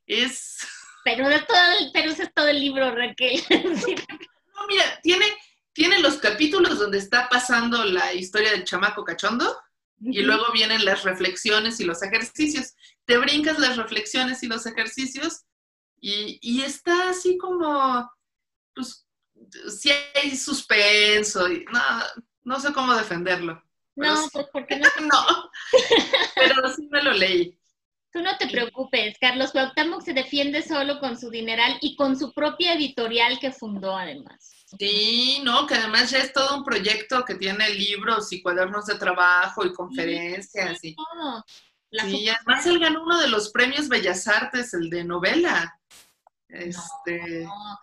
Es... 0.06 0.58
Pero, 1.04 1.28
de 1.30 1.40
todo 1.40 1.56
el- 1.78 1.90
pero 1.94 2.10
es 2.10 2.34
todo 2.34 2.48
el 2.48 2.60
libro, 2.60 2.94
Raquel. 2.94 3.42
No, 4.54 4.66
mira, 4.66 5.00
tiene, 5.02 5.24
tiene 5.72 5.98
los 6.00 6.18
capítulos 6.18 6.78
donde 6.78 6.98
está 6.98 7.30
pasando 7.30 7.82
la 7.86 8.12
historia 8.12 8.50
del 8.50 8.64
chamaco 8.64 9.02
cachondo 9.04 9.58
y 9.98 10.20
luego 10.20 10.52
vienen 10.52 10.84
las 10.84 11.02
reflexiones 11.04 11.80
y 11.80 11.84
los 11.84 12.02
ejercicios. 12.02 12.74
Te 13.06 13.16
brincas 13.16 13.58
las 13.58 13.78
reflexiones 13.78 14.42
y 14.42 14.48
los 14.48 14.66
ejercicios 14.66 15.44
y, 15.98 16.38
y 16.42 16.60
está 16.62 17.08
así 17.08 17.38
como, 17.38 18.12
pues, 18.74 19.06
si 19.78 19.90
hay 19.90 20.36
suspenso 20.36 21.50
y 21.50 21.64
no, 21.72 21.80
no 22.44 22.60
sé 22.60 22.72
cómo 22.72 22.94
defenderlo. 22.94 23.62
No, 23.96 24.16
sí- 24.24 24.30
pues 24.32 24.46
porque 24.52 24.76
no 24.78 24.88
no, 25.00 25.50
pero 26.34 26.74
sí 26.74 26.88
me 26.90 27.02
lo 27.02 27.12
leí. 27.12 27.56
Tú 28.12 28.20
no 28.22 28.36
te 28.38 28.48
preocupes, 28.48 29.16
Carlos 29.20 29.52
Cuauhtémoc 29.52 30.02
se 30.02 30.12
defiende 30.12 30.62
solo 30.62 30.98
con 30.98 31.16
su 31.16 31.30
dineral 31.30 31.78
y 31.80 31.94
con 31.94 32.18
su 32.18 32.32
propia 32.32 32.74
editorial 32.74 33.38
que 33.38 33.52
fundó 33.52 33.96
además. 33.96 34.64
Sí, 34.78 35.40
no, 35.44 35.64
que 35.66 35.74
además 35.74 36.10
ya 36.10 36.18
es 36.18 36.32
todo 36.32 36.56
un 36.56 36.64
proyecto 36.64 37.24
que 37.24 37.36
tiene 37.36 37.70
libros 37.70 38.32
y 38.32 38.42
cuadernos 38.42 38.86
de 38.86 38.96
trabajo 38.96 39.64
y 39.64 39.72
conferencias 39.72 40.82
y 40.82 40.96
Todo. 40.96 41.44
La 41.90 42.04
Sí, 42.04 42.18
super- 42.26 42.36
además 42.36 42.66
él 42.66 42.78
ganó 42.80 43.02
uno 43.04 43.20
de 43.20 43.28
los 43.28 43.50
premios 43.50 43.88
Bellas 43.88 44.26
Artes, 44.26 44.74
el 44.74 44.90
de 44.90 45.04
novela. 45.04 45.78
Este, 46.48 47.44
No, 47.44 47.48
no, 47.48 47.78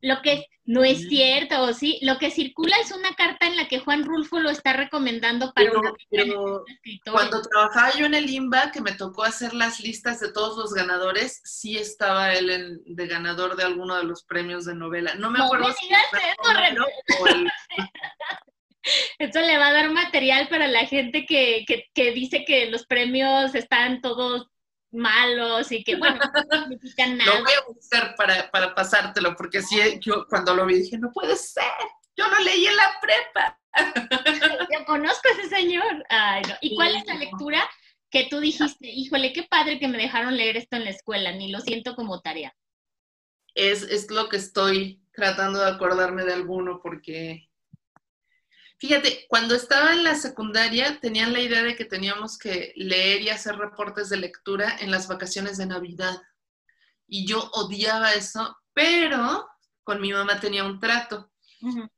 lo 0.00 0.22
que 0.22 0.46
no 0.64 0.84
es 0.84 1.08
cierto, 1.08 1.60
¿o 1.62 1.72
sí? 1.72 1.98
Lo 2.02 2.18
que 2.18 2.30
circula 2.30 2.76
es 2.80 2.92
una 2.92 3.14
carta 3.14 3.46
en 3.48 3.56
la 3.56 3.66
que 3.66 3.80
Juan 3.80 4.04
Rulfo 4.04 4.38
lo 4.38 4.48
está 4.48 4.72
recomendando 4.72 5.52
para 5.52 5.66
pero, 5.68 5.80
una 5.80 5.92
pero 6.08 6.64
cuando 7.10 7.42
trabajaba 7.42 7.92
yo 7.98 8.06
en 8.06 8.14
el 8.14 8.30
IMBA, 8.30 8.70
que 8.70 8.80
me 8.80 8.92
tocó 8.92 9.24
hacer 9.24 9.54
las 9.54 9.80
listas 9.80 10.20
de 10.20 10.32
todos 10.32 10.56
los 10.56 10.72
ganadores, 10.72 11.40
sí 11.44 11.76
estaba 11.76 12.32
él 12.34 12.48
en- 12.50 12.80
de 12.84 13.06
ganador 13.08 13.56
de 13.56 13.64
alguno 13.64 13.96
de 13.96 14.04
los 14.04 14.22
premios 14.24 14.64
de 14.64 14.74
novela. 14.76 15.14
No 15.16 15.30
me 15.30 15.38
No 15.40 15.46
acuerdo 15.46 15.68
me 15.68 15.74
si 15.74 15.88
eso, 15.88 16.84
o 17.20 17.26
el- 17.26 17.48
Eso 19.18 19.40
le 19.40 19.58
va 19.58 19.68
a 19.68 19.72
dar 19.72 19.90
material 19.90 20.48
para 20.48 20.66
la 20.66 20.86
gente 20.86 21.24
que, 21.24 21.64
que, 21.66 21.84
que 21.94 22.10
dice 22.12 22.44
que 22.44 22.68
los 22.70 22.84
premios 22.84 23.54
están 23.54 24.00
todos 24.00 24.48
malos 24.92 25.72
y 25.72 25.82
que, 25.84 25.96
bueno, 25.96 26.18
no 26.50 26.60
significan 26.60 27.18
Lo 27.18 27.24
nada. 27.24 27.40
voy 27.40 27.52
a 27.52 27.66
buscar 27.66 28.14
para, 28.16 28.50
para 28.50 28.74
pasártelo, 28.74 29.34
porque 29.36 29.62
sí, 29.62 29.78
yo 30.00 30.26
cuando 30.28 30.54
lo 30.54 30.66
vi 30.66 30.80
dije, 30.80 30.98
no 30.98 31.10
puede 31.12 31.36
ser, 31.36 31.64
yo 32.16 32.28
lo 32.28 32.38
leí 32.40 32.66
en 32.66 32.76
la 32.76 33.00
prepa. 33.00 33.58
Yo 34.70 34.84
conozco 34.84 35.28
a 35.28 35.32
ese 35.32 35.48
señor. 35.48 36.04
Ay, 36.10 36.42
no. 36.46 36.54
¿Y 36.60 36.76
cuál 36.76 36.94
es 36.94 37.06
la 37.06 37.14
lectura 37.14 37.66
que 38.10 38.26
tú 38.28 38.38
dijiste, 38.38 38.86
híjole, 38.86 39.32
qué 39.32 39.44
padre 39.44 39.78
que 39.78 39.88
me 39.88 39.96
dejaron 39.96 40.36
leer 40.36 40.58
esto 40.58 40.76
en 40.76 40.84
la 40.84 40.90
escuela, 40.90 41.32
ni 41.32 41.50
lo 41.50 41.58
siento 41.60 41.96
como 41.96 42.20
tarea? 42.20 42.54
es, 43.54 43.82
es 43.82 44.10
lo 44.10 44.28
que 44.28 44.36
estoy 44.36 45.02
tratando 45.12 45.60
de 45.60 45.70
acordarme 45.70 46.24
de 46.24 46.32
alguno, 46.32 46.80
porque 46.82 47.50
fíjate, 48.82 49.26
cuando 49.28 49.54
estaba 49.54 49.92
en 49.92 50.02
la 50.02 50.16
secundaria 50.16 50.98
tenían 51.00 51.32
la 51.32 51.38
idea 51.38 51.62
de 51.62 51.76
que 51.76 51.84
teníamos 51.84 52.36
que 52.36 52.72
leer 52.74 53.22
y 53.22 53.28
hacer 53.28 53.54
reportes 53.54 54.08
de 54.08 54.16
lectura 54.16 54.76
en 54.80 54.90
las 54.90 55.06
vacaciones 55.06 55.56
de 55.56 55.66
Navidad. 55.66 56.20
Y 57.06 57.24
yo 57.24 57.48
odiaba 57.52 58.12
eso, 58.14 58.58
pero 58.72 59.48
con 59.84 60.00
mi 60.00 60.12
mamá 60.12 60.40
tenía 60.40 60.64
un 60.64 60.80
trato. 60.80 61.30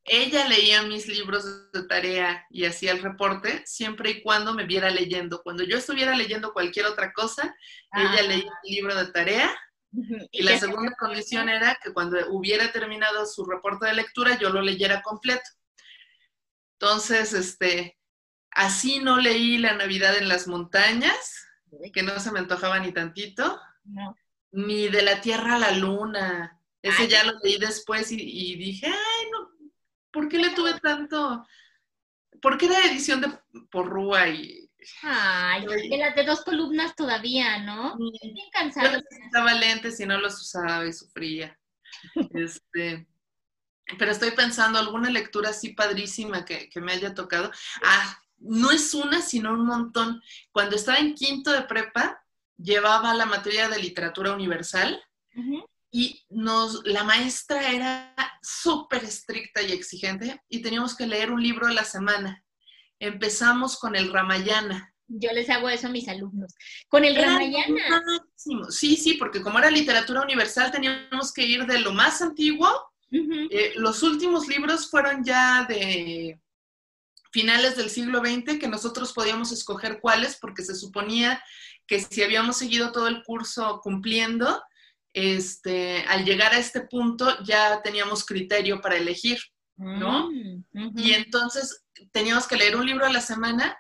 Ella 0.05 0.47
leía 0.47 0.83
mis 0.83 1.09
libros 1.09 1.73
de 1.73 1.85
tarea 1.85 2.45
y 2.51 2.67
hacía 2.67 2.93
el 2.93 3.01
reporte 3.01 3.63
siempre 3.65 4.11
y 4.11 4.23
cuando 4.23 4.53
me 4.53 4.67
viera 4.67 4.91
leyendo. 4.91 5.43
Cuando 5.43 5.65
yo 5.65 5.79
estuviera 5.79 6.15
leyendo 6.15 6.53
cualquier 6.53 6.85
otra 6.85 7.15
cosa, 7.15 7.57
ella 7.95 8.21
leía 8.29 8.53
el 8.63 8.71
libro 8.71 8.95
de 8.95 9.11
tarea 9.11 9.57
y 10.31 10.43
la 10.43 10.59
segunda 10.59 10.95
condición 10.99 11.49
era 11.49 11.79
que 11.83 11.95
cuando 11.95 12.19
hubiera 12.29 12.71
terminado 12.73 13.25
su 13.25 13.47
reporte 13.47 13.87
de 13.87 13.95
lectura, 13.95 14.39
yo 14.39 14.51
lo 14.51 14.61
leyera 14.61 15.01
completo. 15.01 15.49
Entonces, 16.79 17.33
este, 17.33 17.99
así 18.51 18.99
no 19.01 19.19
leí 19.19 19.59
La 19.59 19.75
Navidad 19.75 20.17
en 20.19 20.29
las 20.29 20.47
montañas, 20.49 21.47
que 21.93 22.03
no 22.03 22.19
se 22.21 22.31
me 22.33 22.39
antojaba 22.41 22.79
ni 22.81 22.93
tantito, 22.93 23.61
No. 23.85 24.17
ni 24.53 24.89
De 24.89 25.03
la 25.03 25.21
Tierra 25.21 25.57
a 25.57 25.59
la 25.59 25.71
Luna. 25.73 26.61
Ese 26.83 27.03
Ay. 27.03 27.09
ya 27.09 27.25
lo 27.25 27.39
leí 27.43 27.59
después 27.59 28.13
y, 28.13 28.17
y 28.21 28.57
dije, 28.57 28.87
ay, 28.87 29.31
no, 29.33 29.51
¿por 30.13 30.29
qué 30.29 30.39
le 30.39 30.51
tuve 30.51 30.79
tanto? 30.81 31.47
Porque 32.43 32.67
era 32.67 32.85
edición 32.87 33.21
de 33.23 33.29
Porrúa 33.71 34.29
y 34.29 34.61
Ay, 35.03 35.65
de 35.67 35.97
las 35.97 36.15
de 36.15 36.25
dos 36.25 36.45
columnas 36.45 36.95
todavía, 36.95 37.59
¿no? 37.63 37.97
Bien 37.97 38.37
yo 38.37 38.43
cansado. 38.53 38.99
necesitaba 38.99 39.55
lentes 39.55 39.99
y 39.99 40.05
no 40.05 40.19
los 40.19 40.35
usaba 40.43 40.85
y 40.87 40.93
sufría. 40.93 41.59
Este, 42.35 43.07
pero 43.99 44.13
estoy 44.13 44.31
pensando 44.33 44.79
alguna 44.79 45.11
lectura 45.11 45.51
así 45.51 45.71
padrísima 45.71 46.45
que, 46.45 46.69
que 46.69 46.81
me 46.81 46.93
haya 46.93 47.15
tocado. 47.15 47.51
Ah, 47.83 48.19
no 48.39 48.71
es 48.71 48.95
una, 48.95 49.23
sino 49.23 49.53
un 49.53 49.67
montón. 49.67 50.23
Cuando 50.53 50.77
estaba 50.77 50.99
en 50.99 51.15
quinto 51.15 51.53
de 51.53 51.63
prepa, 51.63 52.23
llevaba 52.57 53.15
la 53.15 53.27
materia 53.27 53.69
de 53.69 53.79
literatura 53.79 54.33
universal 54.33 55.03
y 55.91 56.25
nos, 56.29 56.85
la 56.87 57.05
maestra 57.05 57.73
era 57.73 58.15
súper 58.43 59.05
estricta 59.05 59.63
y 59.63 59.73
exigente 59.73 60.41
y 60.49 60.63
teníamos 60.63 60.97
que 60.97 61.07
leer 61.07 61.31
un 61.33 61.43
libro 61.43 61.67
a 61.67 61.73
la 61.73 61.85
semana. 61.85 62.45
Empezamos 62.99 63.79
con 63.79 63.97
el 63.97 64.13
Ramayana. 64.13 64.93
Yo 65.07 65.33
les 65.33 65.51
hago 65.51 65.69
eso 65.69 65.89
a 65.89 65.91
mis 65.91 66.09
alumnos. 66.09 66.55
Con 66.89 67.05
el 67.05 67.17
Era 67.17 67.33
Ramayana. 67.33 68.03
máximo. 68.07 68.71
Sí, 68.71 68.97
sí, 68.97 69.15
porque 69.15 69.43
como 69.43 69.59
era 69.59 69.71
literatura 69.71 70.23
universal, 70.23 70.71
teníamos 70.71 71.33
que 71.33 71.45
ir 71.45 71.67
de 71.67 71.81
lo 71.81 71.93
más 71.93 72.23
antiguo. 72.23 72.69
Eh, 73.51 73.73
los 73.77 74.03
últimos 74.03 74.49
libros 74.49 74.91
fueron 74.91 75.25
ya 75.25 75.65
de 75.69 76.41
finales 77.33 77.77
del 77.77 77.91
siglo 77.91 78.21
XX, 78.21 78.59
que 78.59 78.69
nosotros 78.69 79.13
podíamos 79.13 79.53
escoger 79.53 80.01
cuáles, 80.01 80.37
porque 80.37 80.63
se 80.63 80.75
suponía 80.75 81.43
que 81.87 82.01
si 82.01 82.23
habíamos 82.23 82.57
seguido 82.57 82.93
todo 82.93 83.09
el 83.09 83.23
curso 83.23 83.81
cumpliendo, 83.83 84.63
este, 85.13 86.05
al 86.09 86.25
llegar 86.25 86.53
a 86.53 86.59
este 86.59 86.83
punto 86.83 87.43
ya 87.45 87.83
teníamos 87.83 88.25
criterio 88.25 88.81
para 88.81 88.97
elegir. 88.97 89.39
¿no? 89.77 90.31
Mm. 90.31 90.99
Y 90.99 91.13
entonces 91.15 91.85
teníamos 92.13 92.47
que 92.47 92.57
leer 92.57 92.77
un 92.77 92.87
libro 92.87 93.07
a 93.07 93.13
la 93.13 93.21
semana 93.21 93.77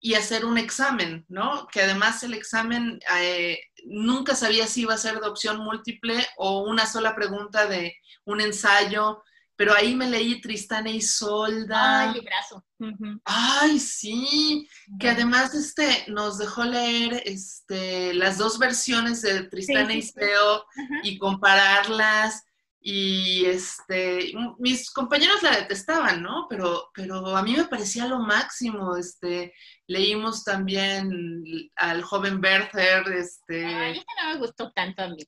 y 0.00 0.14
hacer 0.14 0.44
un 0.44 0.58
examen, 0.58 1.24
¿no? 1.28 1.66
Que 1.68 1.82
además 1.82 2.22
el 2.22 2.34
examen 2.34 3.00
eh, 3.18 3.58
nunca 3.84 4.34
sabía 4.34 4.66
si 4.66 4.82
iba 4.82 4.94
a 4.94 4.98
ser 4.98 5.20
de 5.20 5.26
opción 5.26 5.58
múltiple 5.58 6.26
o 6.36 6.62
una 6.62 6.86
sola 6.86 7.14
pregunta 7.14 7.66
de 7.66 7.96
un 8.24 8.40
ensayo, 8.40 9.22
pero 9.56 9.74
ahí 9.74 9.94
me 9.94 10.08
leí 10.08 10.40
Tristán 10.40 10.86
e 10.86 10.92
Isolda. 10.92 12.00
Ay, 12.00 12.14
librazo. 12.14 12.64
Ujú. 12.78 13.20
Ay, 13.24 13.80
sí, 13.80 14.68
que 15.00 15.08
además 15.08 15.54
este, 15.54 16.04
nos 16.08 16.36
dejó 16.36 16.64
leer 16.64 17.22
este, 17.24 18.12
las 18.12 18.36
dos 18.36 18.58
versiones 18.58 19.22
de 19.22 19.44
Tristán 19.44 19.88
Sí, 19.88 19.98
e 19.98 20.02
sí, 20.02 20.12
sí. 20.14 20.84
Y 21.04 21.18
compararlas. 21.18 22.45
Y 22.88 23.44
este, 23.46 24.32
mis 24.58 24.92
compañeros 24.92 25.42
la 25.42 25.56
detestaban, 25.56 26.22
¿no? 26.22 26.46
Pero, 26.48 26.92
pero 26.94 27.36
a 27.36 27.42
mí 27.42 27.56
me 27.56 27.64
parecía 27.64 28.06
lo 28.06 28.20
máximo, 28.20 28.96
este, 28.96 29.52
leímos 29.88 30.44
también 30.44 31.10
al 31.74 32.02
joven 32.02 32.38
Werther, 32.40 33.08
este... 33.14 33.66
Ay, 33.66 34.04
no 34.22 34.32
me 34.32 34.38
gustó 34.38 34.70
tanto 34.70 35.02
a 35.02 35.08
mí. 35.08 35.18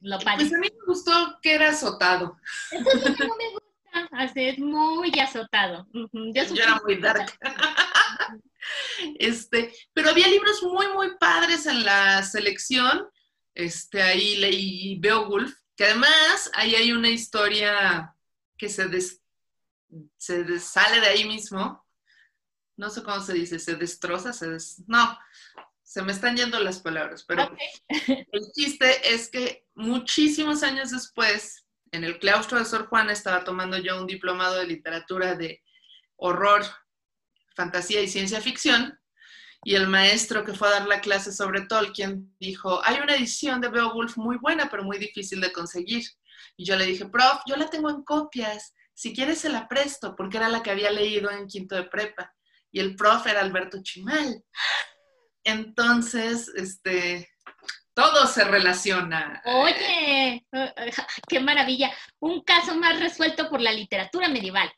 Lo 0.00 0.16
pues 0.20 0.52
a 0.52 0.58
mí 0.58 0.68
me 0.72 0.86
gustó 0.86 1.40
que 1.42 1.56
era 1.56 1.70
azotado. 1.70 2.36
Eso 2.70 2.88
es 2.88 3.10
lo 3.10 3.16
que 3.16 3.26
no 3.26 3.34
me 3.34 3.50
gusta, 3.50 4.08
así 4.12 4.44
es 4.44 4.58
muy 4.60 5.10
azotado. 5.18 5.88
Yo, 5.92 6.42
era 6.54 6.80
muy 6.84 7.00
dark. 7.00 7.36
este, 9.18 9.74
pero 9.92 10.10
había 10.10 10.28
libros 10.28 10.62
muy, 10.62 10.86
muy 10.94 11.16
padres 11.18 11.66
en 11.66 11.84
la 11.84 12.22
selección. 12.22 13.08
Este, 13.54 14.00
ahí 14.00 14.36
leí 14.36 15.00
Beowulf, 15.00 15.52
que 15.76 15.84
además 15.84 16.50
ahí 16.54 16.74
hay 16.74 16.92
una 16.92 17.08
historia 17.08 18.14
que 18.56 18.68
se, 18.68 18.88
se 20.16 20.60
sale 20.60 21.00
de 21.00 21.06
ahí 21.06 21.24
mismo. 21.24 21.84
No 22.76 22.90
sé 22.90 23.02
cómo 23.02 23.20
se 23.20 23.34
dice, 23.34 23.58
se 23.58 23.76
destroza, 23.76 24.32
se 24.32 24.48
des... 24.48 24.82
No, 24.86 25.18
se 25.82 26.02
me 26.02 26.12
están 26.12 26.36
yendo 26.36 26.58
las 26.58 26.80
palabras, 26.80 27.24
pero 27.24 27.54
el 27.88 28.52
chiste 28.54 29.14
es 29.14 29.28
que 29.28 29.66
muchísimos 29.74 30.62
años 30.62 30.90
después, 30.90 31.66
en 31.90 32.04
el 32.04 32.18
claustro 32.18 32.58
de 32.58 32.64
Sor 32.64 32.86
Juana, 32.86 33.12
estaba 33.12 33.44
tomando 33.44 33.76
yo 33.76 34.00
un 34.00 34.06
diplomado 34.06 34.56
de 34.56 34.66
literatura 34.66 35.34
de 35.34 35.62
horror, 36.16 36.64
fantasía 37.54 38.00
y 38.00 38.08
ciencia 38.08 38.40
ficción, 38.40 38.98
y 39.64 39.76
el 39.76 39.86
maestro 39.86 40.44
que 40.44 40.54
fue 40.54 40.68
a 40.68 40.72
dar 40.72 40.88
la 40.88 41.00
clase 41.00 41.32
sobre 41.32 41.66
Tolkien 41.66 42.34
dijo, 42.40 42.84
hay 42.84 42.98
una 43.00 43.14
edición 43.14 43.60
de 43.60 43.68
Beowulf 43.68 44.16
muy 44.16 44.36
buena, 44.36 44.68
pero 44.68 44.82
muy 44.82 44.98
difícil 44.98 45.40
de 45.40 45.52
conseguir. 45.52 46.04
Y 46.56 46.64
yo 46.64 46.76
le 46.76 46.84
dije, 46.84 47.06
prof, 47.06 47.40
yo 47.46 47.56
la 47.56 47.70
tengo 47.70 47.88
en 47.88 48.02
copias, 48.02 48.74
si 48.92 49.14
quieres 49.14 49.38
se 49.38 49.48
la 49.48 49.68
presto, 49.68 50.16
porque 50.16 50.36
era 50.36 50.48
la 50.48 50.62
que 50.62 50.70
había 50.70 50.90
leído 50.90 51.30
en 51.30 51.46
quinto 51.46 51.76
de 51.76 51.84
prepa. 51.84 52.34
Y 52.72 52.80
el 52.80 52.96
prof 52.96 53.26
era 53.26 53.40
Alberto 53.40 53.78
Chimal. 53.82 54.42
Entonces, 55.44 56.48
este, 56.56 57.30
todo 57.94 58.26
se 58.26 58.44
relaciona. 58.44 59.42
Oye, 59.44 60.44
qué 61.28 61.40
maravilla. 61.40 61.92
Un 62.20 62.42
caso 62.42 62.74
más 62.76 62.98
resuelto 62.98 63.48
por 63.48 63.60
la 63.60 63.72
literatura 63.72 64.28
medieval. 64.28 64.72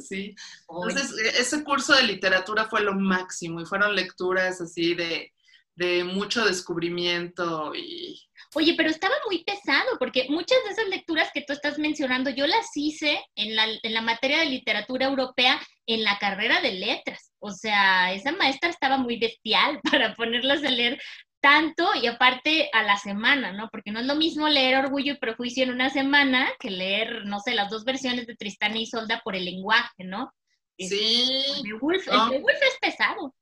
Sí, 0.00 0.34
Entonces, 0.68 1.12
e, 1.18 1.40
ese 1.40 1.64
curso 1.64 1.94
de 1.94 2.04
literatura 2.04 2.66
fue 2.66 2.82
lo 2.82 2.94
máximo 2.94 3.60
y 3.60 3.66
fueron 3.66 3.94
lecturas 3.94 4.60
así 4.60 4.94
de, 4.94 5.32
de 5.74 6.04
mucho 6.04 6.44
descubrimiento 6.44 7.74
y... 7.74 8.20
Oye, 8.54 8.74
pero 8.76 8.90
estaba 8.90 9.14
muy 9.26 9.44
pesado 9.44 9.96
porque 9.98 10.26
muchas 10.28 10.58
de 10.64 10.72
esas 10.72 10.88
lecturas 10.88 11.30
que 11.32 11.42
tú 11.42 11.52
estás 11.52 11.78
mencionando, 11.78 12.30
yo 12.30 12.46
las 12.46 12.66
hice 12.74 13.24
en 13.36 13.54
la, 13.54 13.66
en 13.82 13.94
la 13.94 14.02
materia 14.02 14.40
de 14.40 14.46
literatura 14.46 15.06
europea 15.06 15.60
en 15.86 16.04
la 16.04 16.18
carrera 16.18 16.60
de 16.60 16.72
letras. 16.72 17.32
O 17.38 17.50
sea, 17.50 18.12
esa 18.12 18.32
maestra 18.32 18.70
estaba 18.70 18.96
muy 18.96 19.18
bestial 19.18 19.80
para 19.90 20.14
ponerlas 20.14 20.64
a 20.64 20.70
leer 20.70 21.00
tanto 21.40 21.88
y 22.00 22.06
aparte 22.06 22.70
a 22.72 22.82
la 22.82 22.96
semana, 22.96 23.52
¿no? 23.52 23.68
Porque 23.70 23.90
no 23.90 24.00
es 24.00 24.06
lo 24.06 24.14
mismo 24.14 24.48
leer 24.48 24.76
Orgullo 24.76 25.14
y 25.14 25.18
Prejuicio 25.18 25.64
en 25.64 25.70
una 25.70 25.90
semana 25.90 26.48
que 26.58 26.70
leer, 26.70 27.24
no 27.24 27.40
sé, 27.40 27.54
las 27.54 27.70
dos 27.70 27.84
versiones 27.84 28.26
de 28.26 28.36
Tristán 28.36 28.76
y 28.76 28.82
Isolda 28.82 29.20
por 29.24 29.34
el 29.34 29.44
lenguaje, 29.44 30.04
¿no? 30.04 30.32
Sí. 30.78 31.44
El 31.64 31.74
Wolf, 31.78 32.06
es 32.08 32.78
pesado. 32.80 33.34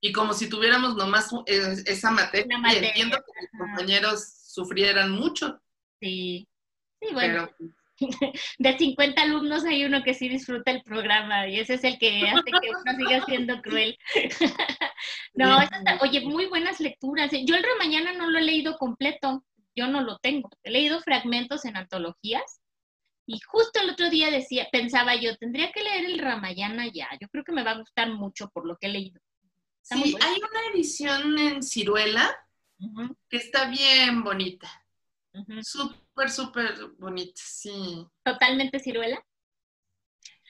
Y 0.00 0.12
como 0.12 0.32
si 0.32 0.48
tuviéramos 0.48 0.96
nomás 0.96 1.30
eh, 1.46 1.76
esa 1.86 2.10
materia, 2.10 2.58
materia. 2.58 2.88
entiendo 2.88 3.18
que 3.18 3.32
los 3.40 3.50
compañeros 3.58 4.34
sufrieran 4.44 5.12
mucho. 5.12 5.60
Sí, 6.00 6.48
sí, 7.00 7.12
bueno. 7.12 7.48
de 8.58 8.78
50 8.78 9.22
alumnos 9.22 9.64
hay 9.64 9.84
uno 9.84 10.02
que 10.02 10.14
sí 10.14 10.28
disfruta 10.28 10.70
el 10.70 10.82
programa 10.82 11.48
y 11.48 11.58
ese 11.58 11.74
es 11.74 11.84
el 11.84 11.98
que 11.98 12.28
hace 12.28 12.44
que 12.44 12.70
uno 12.70 12.96
siga 12.96 13.24
siendo 13.26 13.60
cruel. 13.60 13.98
no, 15.34 15.58
oye, 16.00 16.20
muy 16.22 16.46
buenas 16.46 16.80
lecturas. 16.80 17.30
Yo 17.44 17.54
el 17.54 17.62
Ramayana 17.62 18.12
no 18.14 18.30
lo 18.30 18.38
he 18.38 18.42
leído 18.42 18.76
completo, 18.76 19.44
yo 19.74 19.88
no 19.88 20.02
lo 20.02 20.18
tengo. 20.18 20.50
He 20.62 20.70
leído 20.70 21.00
fragmentos 21.00 21.64
en 21.64 21.76
antologías 21.76 22.60
y 23.26 23.40
justo 23.40 23.80
el 23.80 23.90
otro 23.90 24.08
día 24.08 24.30
decía, 24.30 24.68
pensaba 24.72 25.14
yo, 25.14 25.36
tendría 25.36 25.70
que 25.70 25.82
leer 25.82 26.06
el 26.06 26.18
Ramayana 26.18 26.86
ya. 26.86 27.08
Yo 27.20 27.28
creo 27.28 27.44
que 27.44 27.52
me 27.52 27.62
va 27.62 27.72
a 27.72 27.78
gustar 27.78 28.10
mucho 28.10 28.48
por 28.48 28.66
lo 28.66 28.76
que 28.76 28.86
he 28.86 28.90
leído. 28.90 29.20
sí, 29.82 30.16
hay 30.20 30.36
una 30.36 30.72
edición 30.72 31.38
en 31.38 31.62
Ciruela 31.62 32.34
que 33.28 33.36
está 33.36 33.66
bien 33.66 34.22
bonita. 34.22 34.68
Súper, 35.62 36.30
súper 36.30 36.74
bonita, 36.98 37.40
sí. 37.44 38.06
¿Totalmente 38.24 38.78
ciruela? 38.78 39.22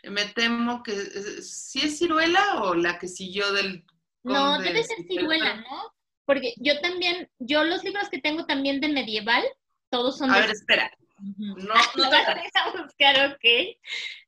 Me 0.04 0.26
temo 0.26 0.82
que 0.82 0.94
sí 1.42 1.80
es 1.80 1.98
ciruela 1.98 2.62
o 2.62 2.74
la 2.74 2.98
que 2.98 3.08
siguió 3.08 3.52
del... 3.52 3.84
No, 4.22 4.58
debe 4.58 4.82
ser 4.84 4.98
ciruela, 5.06 5.56
¿no? 5.56 5.94
Porque 6.24 6.54
yo 6.58 6.80
también, 6.80 7.30
yo 7.38 7.64
los 7.64 7.84
libros 7.84 8.08
que 8.10 8.20
tengo 8.20 8.44
también 8.46 8.80
de 8.80 8.88
medieval, 8.88 9.44
todos 9.90 10.18
son... 10.18 10.30
A 10.30 10.40
ver, 10.40 10.50
espera. 10.50 10.90
No, 11.18 11.74
no 11.96 12.04
a 12.04 12.82
buscar, 12.82 13.32
ok. 13.32 13.44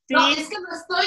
No, 0.09 0.29
es 0.29 0.49
que 0.49 0.57
lo 0.57 0.73
estoy, 0.75 1.07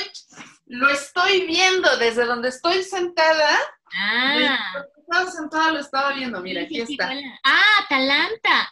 lo 0.67 0.89
estoy 0.89 1.45
viendo 1.45 1.97
desde 1.97 2.25
donde 2.25 2.49
estoy 2.49 2.83
sentada. 2.83 3.59
Ah. 3.93 4.85
Estaba 4.97 5.29
sentada, 5.29 5.71
lo 5.71 5.79
estaba 5.79 6.13
viendo, 6.13 6.39
mira, 6.39 6.61
aquí 6.61 6.79
está. 6.79 7.11
Ah, 7.43 7.83
Atalanta. 7.85 8.71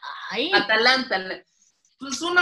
Atalanta. 0.54 1.44
Pues 2.00 2.22
uno, 2.22 2.42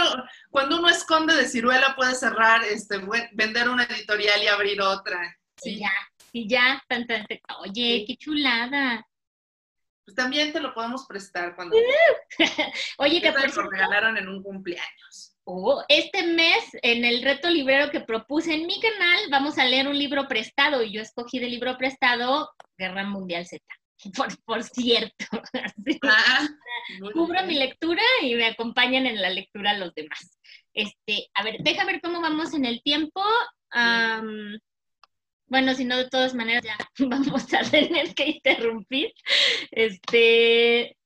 cuando 0.50 0.78
uno 0.78 0.88
esconde 0.88 1.34
de 1.34 1.48
ciruela 1.48 1.94
puede 1.96 2.14
cerrar, 2.14 2.62
este, 2.64 3.00
vender 3.32 3.68
una 3.68 3.84
editorial 3.84 4.42
y 4.42 4.46
abrir 4.46 4.80
otra. 4.80 5.36
Sí, 5.56 5.80
ya, 5.80 5.92
y 6.32 6.48
ya, 6.48 6.82
tan, 6.88 7.06
oye, 7.60 8.04
qué 8.06 8.16
chulada. 8.16 9.06
Pues 10.04 10.16
también 10.16 10.52
te 10.52 10.60
lo 10.60 10.74
podemos 10.74 11.06
prestar 11.06 11.54
cuando. 11.54 11.76
oye, 12.98 13.20
que 13.20 13.32
por 13.32 13.56
lo 13.56 13.70
regalaron 13.70 14.16
en 14.16 14.28
un 14.28 14.42
cumpleaños. 14.42 15.36
Oh, 15.44 15.84
este 15.88 16.22
mes, 16.22 16.64
en 16.82 17.04
el 17.04 17.22
reto 17.22 17.48
librero 17.48 17.90
que 17.90 18.00
propuse 18.00 18.54
en 18.54 18.66
mi 18.66 18.80
canal, 18.80 19.20
vamos 19.30 19.58
a 19.58 19.64
leer 19.64 19.88
un 19.88 19.98
libro 19.98 20.28
prestado 20.28 20.82
y 20.82 20.92
yo 20.92 21.00
escogí 21.00 21.38
de 21.38 21.48
libro 21.48 21.76
prestado 21.76 22.50
Guerra 22.76 23.04
Mundial 23.04 23.46
Z. 23.46 23.64
Por, 24.46 24.62
cierto. 24.62 25.24
Ah, 26.02 26.48
Cubro 27.12 27.44
mi 27.44 27.54
lectura 27.54 28.02
y 28.22 28.34
me 28.34 28.46
acompañan 28.46 29.06
en 29.06 29.20
la 29.20 29.30
lectura 29.30 29.76
los 29.76 29.94
demás. 29.94 30.38
Este, 30.72 31.28
a 31.34 31.42
ver, 31.42 31.58
deja 31.60 31.84
ver 31.84 32.00
cómo 32.00 32.20
vamos 32.20 32.54
en 32.54 32.64
el 32.64 32.82
tiempo. 32.82 33.22
Bueno, 35.50 35.74
si 35.74 35.84
no, 35.84 35.96
de 35.96 36.08
todas 36.08 36.32
maneras 36.32 36.62
ya 36.64 36.78
vamos 36.98 37.52
a 37.52 37.68
tener 37.68 38.14
que 38.14 38.26
interrumpir. 38.30 39.12
Este, 39.72 40.96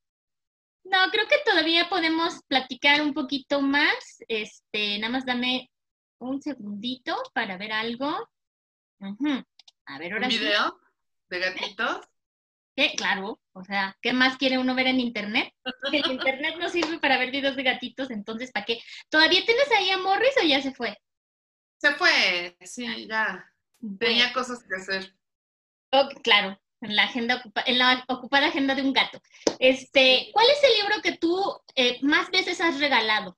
no, 0.85 0.99
creo 1.11 1.27
que 1.27 1.37
todavía 1.47 1.89
podemos 1.89 2.43
platicar 2.47 3.01
un 3.01 3.15
poquito 3.15 3.63
más. 3.63 4.19
Este, 4.29 4.99
nada 4.99 5.11
más 5.11 5.25
dame 5.25 5.71
un 6.19 6.43
segundito 6.43 7.17
para 7.33 7.57
ver 7.57 7.73
algo. 7.73 8.29
A 9.87 9.99
ver, 9.99 10.13
ahora 10.13 10.27
¿Un 10.27 10.33
video 10.33 10.81
de 11.31 11.39
gatitos? 11.39 12.01
¿Qué? 12.77 12.93
Claro, 12.97 13.41
o 13.53 13.65
sea, 13.65 13.97
¿qué 14.03 14.13
más 14.13 14.37
quiere 14.37 14.59
uno 14.59 14.75
ver 14.75 14.89
en 14.89 14.99
internet? 14.99 15.55
El 15.93 16.11
internet 16.11 16.57
no 16.59 16.69
sirve 16.69 16.99
para 16.99 17.19
ver 17.19 17.31
videos 17.31 17.55
de 17.55 17.63
gatitos, 17.63 18.11
entonces, 18.11 18.51
¿para 18.51 18.67
qué? 18.67 18.81
¿Todavía 19.09 19.45
tienes 19.47 19.71
ahí 19.71 19.91
a 19.91 19.99
Morris 19.99 20.35
o 20.43 20.45
ya 20.45 20.61
se 20.61 20.75
fue? 20.75 20.99
Se 21.79 21.95
fue, 21.95 22.57
sí, 22.63 23.07
ya. 23.07 23.49
Tenía 23.99 24.33
cosas 24.33 24.63
que 24.65 24.75
hacer. 24.77 25.15
Oh, 25.93 26.09
claro, 26.23 26.59
en 26.81 26.97
la 26.97 27.05
agenda 27.05 27.43
en 27.67 27.79
la 27.79 28.05
ocupada 28.09 28.47
agenda 28.47 28.75
de 28.75 28.83
un 28.83 28.93
gato. 28.93 29.21
Este, 29.59 30.31
¿cuál 30.33 30.47
es 30.51 30.65
el 30.65 30.83
libro 30.83 31.03
que 31.03 31.17
tú 31.19 31.61
eh, 31.75 31.99
más 32.03 32.31
veces 32.31 32.61
has 32.61 32.79
regalado? 32.79 33.37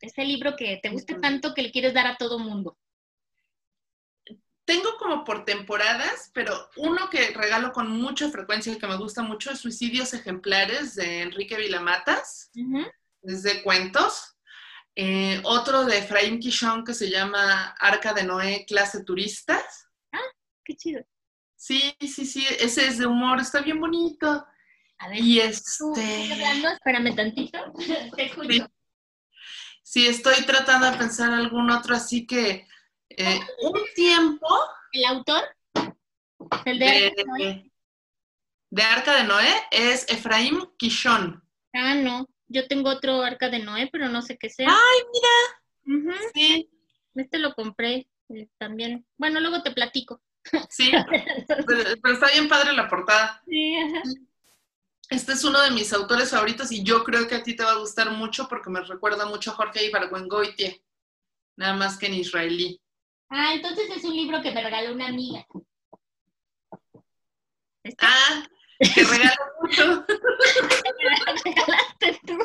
Ese 0.00 0.24
libro 0.24 0.54
que 0.56 0.78
te 0.82 0.90
guste 0.90 1.14
tanto 1.14 1.54
que 1.54 1.62
le 1.62 1.72
quieres 1.72 1.94
dar 1.94 2.06
a 2.06 2.16
todo 2.16 2.38
mundo. 2.38 2.78
Tengo 4.64 4.96
como 4.98 5.24
por 5.24 5.44
temporadas, 5.44 6.30
pero 6.34 6.68
uno 6.76 7.08
que 7.08 7.30
regalo 7.30 7.72
con 7.72 7.90
mucha 7.90 8.30
frecuencia 8.30 8.72
y 8.72 8.78
que 8.78 8.86
me 8.86 8.98
gusta 8.98 9.22
mucho 9.22 9.50
es 9.50 9.60
Suicidios 9.60 10.12
Ejemplares 10.12 10.94
de 10.94 11.22
Enrique 11.22 11.56
Vilamatas, 11.56 12.50
es 13.22 13.42
de 13.42 13.62
cuentos. 13.62 14.37
Eh, 15.00 15.40
otro 15.44 15.84
de 15.84 15.98
Efraín 15.98 16.40
Quichón 16.40 16.82
que 16.82 16.92
se 16.92 17.08
llama 17.08 17.68
Arca 17.78 18.12
de 18.12 18.24
Noé, 18.24 18.64
clase 18.66 19.04
turistas. 19.04 19.86
Ah, 20.10 20.18
qué 20.64 20.74
chido. 20.74 21.04
Sí, 21.54 21.94
sí, 22.00 22.26
sí, 22.26 22.44
ese 22.58 22.88
es 22.88 22.98
de 22.98 23.06
humor, 23.06 23.38
está 23.38 23.60
bien 23.60 23.78
bonito. 23.78 24.44
A 24.98 25.08
ver, 25.08 25.20
y 25.20 25.38
este... 25.38 26.32
hablando? 26.32 26.70
Espérame 26.70 27.14
tantito, 27.14 27.58
te 28.16 28.24
escucho. 28.24 28.68
Sí. 29.84 30.08
estoy 30.08 30.44
tratando 30.44 30.90
de 30.90 30.96
pensar 30.96 31.30
algún 31.30 31.70
otro, 31.70 31.94
así 31.94 32.26
que 32.26 32.66
eh, 33.10 33.40
un 33.62 33.80
tiempo... 33.94 34.48
¿El 34.90 35.04
autor? 35.04 35.44
¿El 36.64 36.78
de, 36.80 37.70
de, 38.70 38.82
Arca 38.82 39.14
de 39.14 39.22
Noé? 39.22 39.54
es 39.70 40.08
Efraín 40.08 40.58
Quichón. 40.76 41.40
Ah, 41.72 41.94
no, 41.94 42.26
Yo 42.48 42.66
tengo 42.66 42.90
otro 42.90 43.22
Arca 43.22 43.48
de 43.50 43.58
Noé, 43.60 43.88
pero 43.92 44.08
no 44.08 44.22
sé 44.22 44.38
qué 44.38 44.48
sea. 44.50 44.68
¡Ay, 44.68 45.00
mira! 45.12 46.30
Sí. 46.34 46.70
Este 47.14 47.38
lo 47.38 47.54
compré 47.54 48.08
eh, 48.30 48.48
también. 48.58 49.06
Bueno, 49.16 49.40
luego 49.40 49.62
te 49.62 49.70
platico. 49.70 50.22
Sí, 50.70 50.90
pero, 51.66 52.14
está 52.14 52.30
bien 52.32 52.48
padre 52.48 52.72
la 52.72 52.88
portada. 52.88 53.42
Sí, 53.46 53.76
ajá. 53.76 54.02
Este 55.10 55.32
es 55.32 55.44
uno 55.44 55.60
de 55.62 55.70
mis 55.70 55.92
autores 55.92 56.30
favoritos 56.30 56.70
y 56.70 56.82
yo 56.82 57.02
creo 57.02 57.26
que 57.26 57.36
a 57.36 57.42
ti 57.42 57.56
te 57.56 57.64
va 57.64 57.72
a 57.72 57.78
gustar 57.78 58.10
mucho 58.10 58.46
porque 58.46 58.68
me 58.68 58.80
recuerda 58.80 59.24
mucho 59.24 59.50
a 59.50 59.54
Jorge 59.54 59.86
Ibargüengoitie, 59.86 60.82
nada 61.56 61.74
más 61.74 61.96
que 61.96 62.06
en 62.06 62.14
israelí. 62.14 62.80
Ah, 63.30 63.54
entonces 63.54 63.90
es 63.90 64.04
un 64.04 64.14
libro 64.14 64.42
que 64.42 64.52
me 64.52 64.62
regaló 64.62 64.92
una 64.92 65.08
amiga. 65.08 65.46
¿Este? 67.82 68.06
Ah, 68.06 68.44
que 68.78 69.04
regala 69.04 69.36
mucho. 69.60 70.06
regalaste 71.44 72.20
tú, 72.26 72.38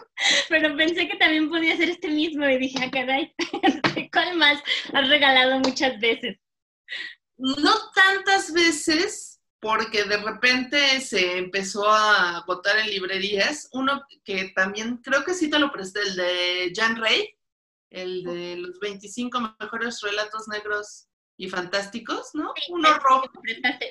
pero 0.49 0.75
pensé 0.75 1.07
que 1.07 1.17
también 1.17 1.49
podía 1.49 1.77
ser 1.77 1.89
este 1.89 2.09
mismo 2.09 2.47
y 2.47 2.57
dije, 2.57 2.83
ah, 2.83 2.91
caray, 2.91 3.33
¿cuál 4.11 4.37
más 4.37 4.61
has 4.93 5.09
regalado 5.09 5.59
muchas 5.59 5.99
veces? 5.99 6.37
No 7.37 7.73
tantas 7.93 8.53
veces, 8.53 9.41
porque 9.59 10.03
de 10.03 10.17
repente 10.17 11.01
se 11.01 11.37
empezó 11.37 11.89
a 11.89 12.37
agotar 12.37 12.77
en 12.79 12.89
librerías. 12.89 13.69
Uno 13.71 14.05
que 14.23 14.51
también 14.55 14.97
creo 14.97 15.23
que 15.23 15.33
sí 15.33 15.49
te 15.49 15.59
lo 15.59 15.71
presté, 15.71 16.01
el 16.01 16.15
de 16.15 16.73
Jan 16.75 16.97
Rey, 16.97 17.35
el 17.89 18.23
de 18.23 18.57
los 18.57 18.79
25 18.79 19.55
mejores 19.59 20.01
relatos 20.01 20.47
negros 20.47 21.07
y 21.37 21.49
fantásticos, 21.49 22.29
¿no? 22.33 22.53
Sí, 22.55 22.71
Uno 22.71 22.93
rojo. 22.99 23.29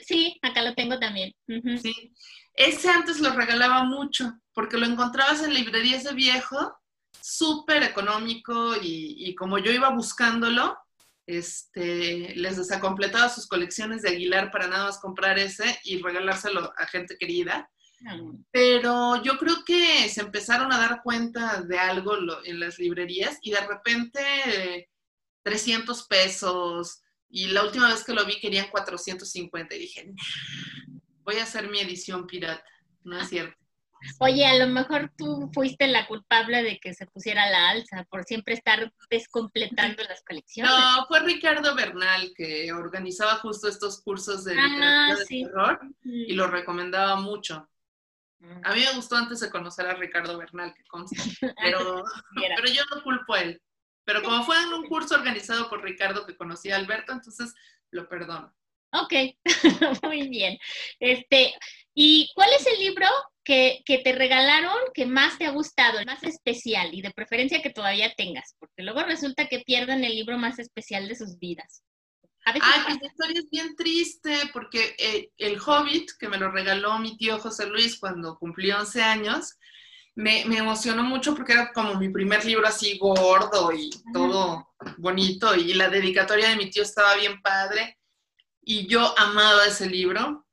Sí, 0.07 0.39
acá 0.43 0.63
lo 0.63 0.75
tengo 0.75 0.99
también. 0.99 1.33
Sí. 1.81 2.13
Ese 2.55 2.89
antes 2.91 3.21
lo 3.21 3.31
regalaba 3.33 3.85
mucho, 3.85 4.33
porque 4.53 4.77
lo 4.79 4.87
encontrabas 4.87 5.43
en 5.43 5.55
librerías 5.55 6.05
de 6.05 6.13
viejo, 6.13 6.77
súper 7.21 7.83
económico 7.83 8.77
y, 8.77 9.15
y 9.29 9.35
como 9.35 9.59
yo 9.59 9.73
iba 9.73 9.89
buscándolo, 9.91 10.77
este, 11.27 12.35
les 12.37 12.57
desacompletaba 12.57 13.29
sus 13.29 13.47
colecciones 13.47 14.03
de 14.03 14.11
Aguilar 14.11 14.51
para 14.51 14.67
nada 14.67 14.85
más 14.87 14.99
comprar 14.99 15.39
ese 15.39 15.79
y 15.85 16.03
regalárselo 16.03 16.73
a 16.77 16.87
gente 16.87 17.17
querida. 17.19 17.71
Pero 18.51 19.23
yo 19.23 19.39
creo 19.39 19.65
que 19.65 20.09
se 20.09 20.21
empezaron 20.23 20.73
a 20.73 20.79
dar 20.79 21.03
cuenta 21.03 21.63
de 21.63 21.79
algo 21.79 22.17
lo- 22.17 22.45
en 22.45 22.59
las 22.59 22.79
librerías 22.81 23.39
y 23.43 23.53
de 23.53 23.61
repente 23.61 24.21
eh, 24.47 24.89
300 25.45 26.07
pesos 26.09 27.01
y 27.33 27.49
la 27.49 27.65
última 27.65 27.89
vez 27.89 28.05
que 28.05 28.13
lo 28.13 28.25
vi 28.27 28.39
querían 28.39 28.69
450 28.71 29.75
y 29.75 29.79
dije, 29.81 30.05
"Nah, 30.05 30.15
voy 31.25 31.37
a 31.39 31.45
hacer 31.45 31.69
mi 31.71 31.81
edición 31.81 32.27
pirata, 32.27 32.65
no 33.05 33.19
es 33.19 33.29
cierto. 33.29 33.57
Oye, 34.19 34.45
a 34.45 34.57
lo 34.59 34.67
mejor 34.67 35.13
tú 35.17 35.49
fuiste 35.55 35.87
la 35.87 36.07
culpable 36.09 36.63
de 36.65 36.81
que 36.81 36.93
se 36.93 37.07
pusiera 37.07 37.49
la 37.49 37.71
alza 37.71 38.05
por 38.11 38.25
siempre 38.25 38.55
estar 38.55 38.93
descompletando 39.09 40.03
las 40.03 40.23
colecciones. 40.25 40.73
No, 40.73 41.07
fue 41.07 41.21
Ricardo 41.21 41.75
Bernal 41.77 42.33
que 42.37 42.73
organizaba 42.73 43.37
justo 43.37 43.69
estos 43.69 44.03
cursos 44.03 44.45
de 44.45 44.57
Ah, 44.59 45.15
de 45.17 45.25
sí. 45.25 45.45
terror 45.45 45.81
y 46.03 46.33
lo 46.35 46.49
recomendaba 46.49 47.17
mucho. 47.17 47.69
A 48.65 48.75
mí 48.75 48.81
me 48.81 48.93
gustó 48.97 49.15
antes 49.17 49.39
de 49.39 49.51
conocer 49.51 49.87
a 49.87 49.95
Ricardo 49.95 50.37
Bernal, 50.37 50.75
que 50.75 50.83
consta, 50.85 51.17
pero, 51.63 52.03
pero 52.57 52.69
yo 52.73 52.83
no 52.93 53.03
culpo 53.05 53.35
a 53.35 53.43
él. 53.43 53.63
Pero 54.05 54.23
como 54.23 54.45
fue 54.45 54.61
en 54.63 54.73
un 54.73 54.87
curso 54.87 55.15
organizado 55.15 55.69
por 55.69 55.83
Ricardo 55.83 56.27
que 56.27 56.37
conocía 56.37 56.75
a 56.75 56.79
Alberto, 56.79 57.13
entonces 57.13 57.55
lo 57.91 58.09
perdono. 58.09 58.55
Ok, 58.93 59.15
muy 60.03 60.29
bien. 60.29 60.59
Este, 61.01 61.55
¿y 61.95 62.31
cuál 62.35 62.51
es 62.59 62.67
el 62.67 62.79
libro 62.79 63.07
que, 63.45 63.83
que 63.87 63.99
te 63.99 64.13
regalaron 64.13 64.77
que 64.93 65.07
más 65.07 65.39
te 65.39 65.47
ha 65.47 65.51
gustado, 65.51 65.99
el 65.99 66.07
más 66.07 66.23
especial 66.25 66.93
y 66.93 67.01
de 67.01 67.11
preferencia 67.11 67.63
que 67.63 67.71
todavía 67.71 68.13
tengas? 68.15 68.55
Porque 68.59 68.83
luego 68.83 69.03
resulta 69.03 69.47
que 69.47 69.61
pierden 69.61 70.05
el 70.05 70.15
libro 70.15 70.37
más 70.37 70.59
especial 70.59 71.09
de 71.09 71.15
sus 71.15 71.39
vidas. 71.39 71.83
A 72.45 72.53
veces 72.53 72.69
Ay, 72.73 72.81
pasa. 72.85 72.99
pues 72.99 73.13
historia 73.13 73.41
es 73.41 73.51
bien 73.51 73.77
triste 73.77 74.37
porque 74.53 74.97
eh, 74.99 75.31
el 75.39 75.59
Hobbit, 75.61 76.11
que 76.19 76.29
me 76.29 76.39
lo 76.39 76.51
regaló 76.51 76.99
mi 76.99 77.17
tío 77.17 77.39
José 77.39 77.67
Luis 77.67 77.99
cuando 77.99 78.37
cumplí 78.37 78.73
11 78.73 79.01
años, 79.01 79.59
me, 80.15 80.45
me 80.45 80.59
emocionó 80.59 81.03
mucho 81.03 81.35
porque 81.35 81.53
era 81.53 81.73
como 81.73 81.95
mi 81.95 82.09
primer 82.09 82.45
libro 82.45 82.67
así 82.67 82.99
gordo 82.99 83.73
y 83.73 83.91
todo 84.13 84.69
bonito 84.99 85.55
y 85.55 85.75
la 85.75 85.89
dedicatoria 85.89 86.49
de 86.49 86.57
mi 86.57 86.71
tío 86.71 86.83
estaba 86.83 87.15
bien 87.17 87.41
padre 87.41 87.99
y 88.61 88.87
yo 88.87 89.19
amaba 89.19 89.67
ese 89.67 89.89
libro 89.89 90.47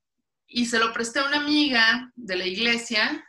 y 0.48 0.66
se 0.66 0.80
lo 0.80 0.92
presté 0.94 1.20
a 1.20 1.26
una 1.26 1.38
amiga 1.38 2.12
de 2.16 2.36
la 2.36 2.46
iglesia 2.46 3.26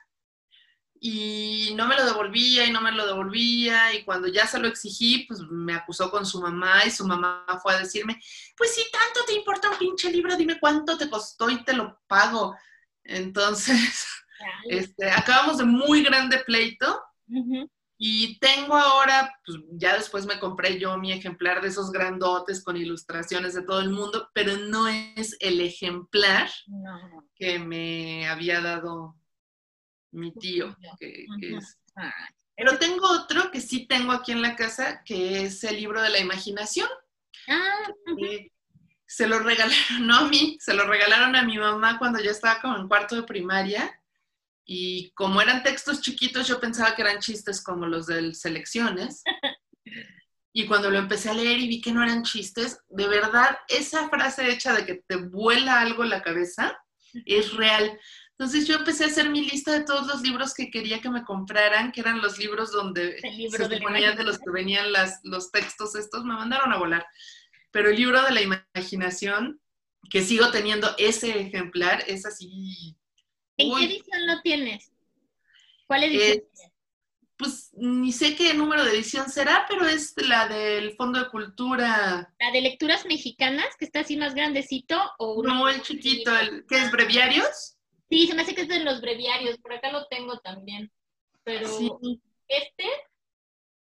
y 1.03 1.73
no 1.77 1.87
me 1.87 1.97
lo 1.97 2.05
devolvía 2.05 2.66
y 2.66 2.71
no 2.71 2.83
me 2.83 2.93
lo 2.93 3.07
devolvía 3.07 3.95
y 3.95 4.05
cuando 4.05 4.29
ya 4.29 4.47
se 4.47 4.59
lo 4.59 4.69
exigí, 4.69 5.25
pues 5.27 5.40
me 5.40 5.73
acusó 5.75 6.11
con 6.11 6.27
su 6.27 6.40
mamá 6.40 6.85
y 6.85 6.90
su 6.90 7.07
mamá 7.07 7.47
fue 7.62 7.75
a 7.75 7.79
decirme, 7.79 8.21
pues 8.55 8.75
si 8.75 8.83
tanto 8.90 9.25
te 9.27 9.33
importa 9.33 9.71
un 9.71 9.79
pinche 9.79 10.11
libro, 10.11 10.37
dime 10.37 10.61
cuánto 10.61 10.99
te 10.99 11.09
costó 11.09 11.49
y 11.49 11.64
te 11.64 11.73
lo 11.73 11.99
pago. 12.07 12.55
Entonces, 13.03 14.07
este, 14.64 15.11
acabamos 15.11 15.59
de 15.59 15.64
muy 15.64 16.03
grande 16.03 16.38
pleito 16.46 17.00
y 17.98 18.38
tengo 18.38 18.76
ahora, 18.76 19.33
pues 19.44 19.59
ya 19.72 19.94
después 19.94 20.24
me 20.26 20.38
compré 20.38 20.79
yo 20.79 20.96
mi 20.96 21.12
ejemplar 21.12 21.61
de 21.61 21.68
esos 21.68 21.92
grandotes 21.92 22.64
con 22.64 22.76
ilustraciones 22.76 23.55
de 23.55 23.62
todo 23.62 23.81
el 23.81 23.90
mundo, 23.90 24.31
pero 24.33 24.57
no 24.57 24.88
es 24.88 25.37
el 25.40 25.61
ejemplar 25.61 26.50
No. 26.66 27.29
que 27.35 27.59
me 27.59 28.26
había 28.29 28.61
dado 28.61 29.16
mi 30.12 30.33
tío, 30.33 30.76
que, 30.98 31.26
que 31.40 31.57
es 31.57 31.79
Ay, 31.94 32.11
pero 32.57 32.79
tengo 32.79 33.09
otro 33.11 33.50
que 33.50 33.61
sí 33.61 33.87
tengo 33.87 34.12
aquí 34.12 34.33
en 34.33 34.42
la 34.42 34.55
casa, 34.57 35.03
que 35.05 35.44
es 35.44 35.64
el 35.64 35.76
libro 35.76 36.03
de 36.03 36.11
la 36.11 36.18
imaginación. 36.18 36.88
Ah, 37.48 37.88
se 39.07 39.26
lo 39.26 39.38
regalaron, 39.40 39.74
no 40.07 40.16
a 40.18 40.29
mí, 40.29 40.57
se 40.61 40.74
lo 40.74 40.87
regalaron 40.87 41.35
a 41.37 41.42
mi 41.42 41.59
mamá 41.59 41.98
cuando 41.98 42.20
yo 42.22 42.31
estaba 42.31 42.61
como 42.61 42.76
en 42.76 42.87
cuarto 42.88 43.16
de 43.16 43.22
primaria. 43.24 44.00
Y 44.73 45.11
como 45.15 45.43
eran 45.43 45.65
textos 45.65 46.01
chiquitos, 46.01 46.47
yo 46.47 46.61
pensaba 46.61 46.95
que 46.95 47.03
eran 47.03 47.19
chistes 47.19 47.61
como 47.61 47.87
los 47.87 48.07
del 48.07 48.37
Selecciones. 48.37 49.23
Y 50.53 50.67
cuando 50.67 50.91
lo 50.91 50.99
empecé 50.99 51.31
a 51.31 51.35
leer 51.35 51.61
y 51.61 51.69
vi 51.69 51.81
que 51.81 51.93
no 51.93 52.03
eran 52.03 52.25
chistes, 52.25 52.81
de 52.89 53.07
verdad, 53.07 53.57
esa 53.69 54.09
frase 54.09 54.51
hecha 54.51 54.75
de 54.75 54.85
que 54.85 54.97
te 55.07 55.15
vuela 55.15 55.81
algo 55.81 56.03
la 56.03 56.23
cabeza 56.23 56.77
es 57.25 57.53
real. 57.53 57.97
Entonces 58.33 58.67
yo 58.67 58.75
empecé 58.75 59.05
a 59.05 59.07
hacer 59.07 59.31
mi 59.31 59.49
lista 59.49 59.71
de 59.73 59.85
todos 59.85 60.09
los 60.09 60.23
libros 60.23 60.53
que 60.53 60.69
quería 60.69 61.01
que 61.01 61.09
me 61.09 61.23
compraran, 61.23 61.93
que 61.93 62.01
eran 62.01 62.21
los 62.21 62.37
libros 62.37 62.73
donde 62.73 63.17
libro 63.37 63.69
se 63.69 63.79
de 63.79 64.25
los 64.25 64.39
que 64.39 64.51
venían 64.51 64.91
las, 64.91 65.21
los 65.23 65.53
textos 65.53 65.95
estos, 65.95 66.25
me 66.25 66.35
mandaron 66.35 66.73
a 66.73 66.79
volar. 66.79 67.07
Pero 67.71 67.91
el 67.91 67.97
libro 67.97 68.21
de 68.23 68.33
la 68.33 68.43
imaginación, 68.43 69.61
que 70.11 70.23
sigo 70.23 70.51
teniendo 70.51 70.93
ese 70.99 71.39
ejemplar, 71.39 72.03
es 72.09 72.27
así. 72.27 72.97
¿En 73.61 73.73
uy, 73.73 73.81
qué 73.81 73.94
edición 73.94 74.27
lo 74.27 74.40
tienes? 74.42 74.92
¿Cuál 75.87 76.05
edición? 76.05 76.38
Es- 76.55 76.70
pues 77.37 77.70
ni 77.73 78.12
sé 78.12 78.37
qué 78.37 78.53
número 78.53 78.85
de 78.85 78.90
edición 78.90 79.31
será, 79.31 79.64
pero 79.66 79.87
es 79.87 80.12
la 80.29 80.46
del 80.46 80.94
Fondo 80.94 81.18
de 81.20 81.31
Cultura. 81.31 82.31
¿La 82.38 82.51
de 82.53 82.61
lecturas 82.61 83.07
mexicanas, 83.07 83.77
que 83.79 83.87
está 83.87 84.01
así 84.01 84.18
más 84.18 84.35
grandecito? 84.35 85.01
O 85.18 85.42
No, 85.42 85.66
el 85.70 85.81
chiquito, 85.81 86.37
el 86.37 86.66
que 86.66 86.77
es 86.77 86.90
breviarios. 86.90 87.79
Sí, 88.11 88.27
se 88.27 88.35
me 88.35 88.42
hace 88.42 88.55
que 88.55 88.62
es 88.62 88.68
de 88.68 88.81
los 88.81 89.01
breviarios, 89.01 89.57
por 89.57 89.73
acá 89.73 89.90
lo 89.90 90.07
tengo 90.09 90.38
también. 90.40 90.92
Pero 91.42 91.66
Sí, 91.66 91.90
este, 92.49 92.85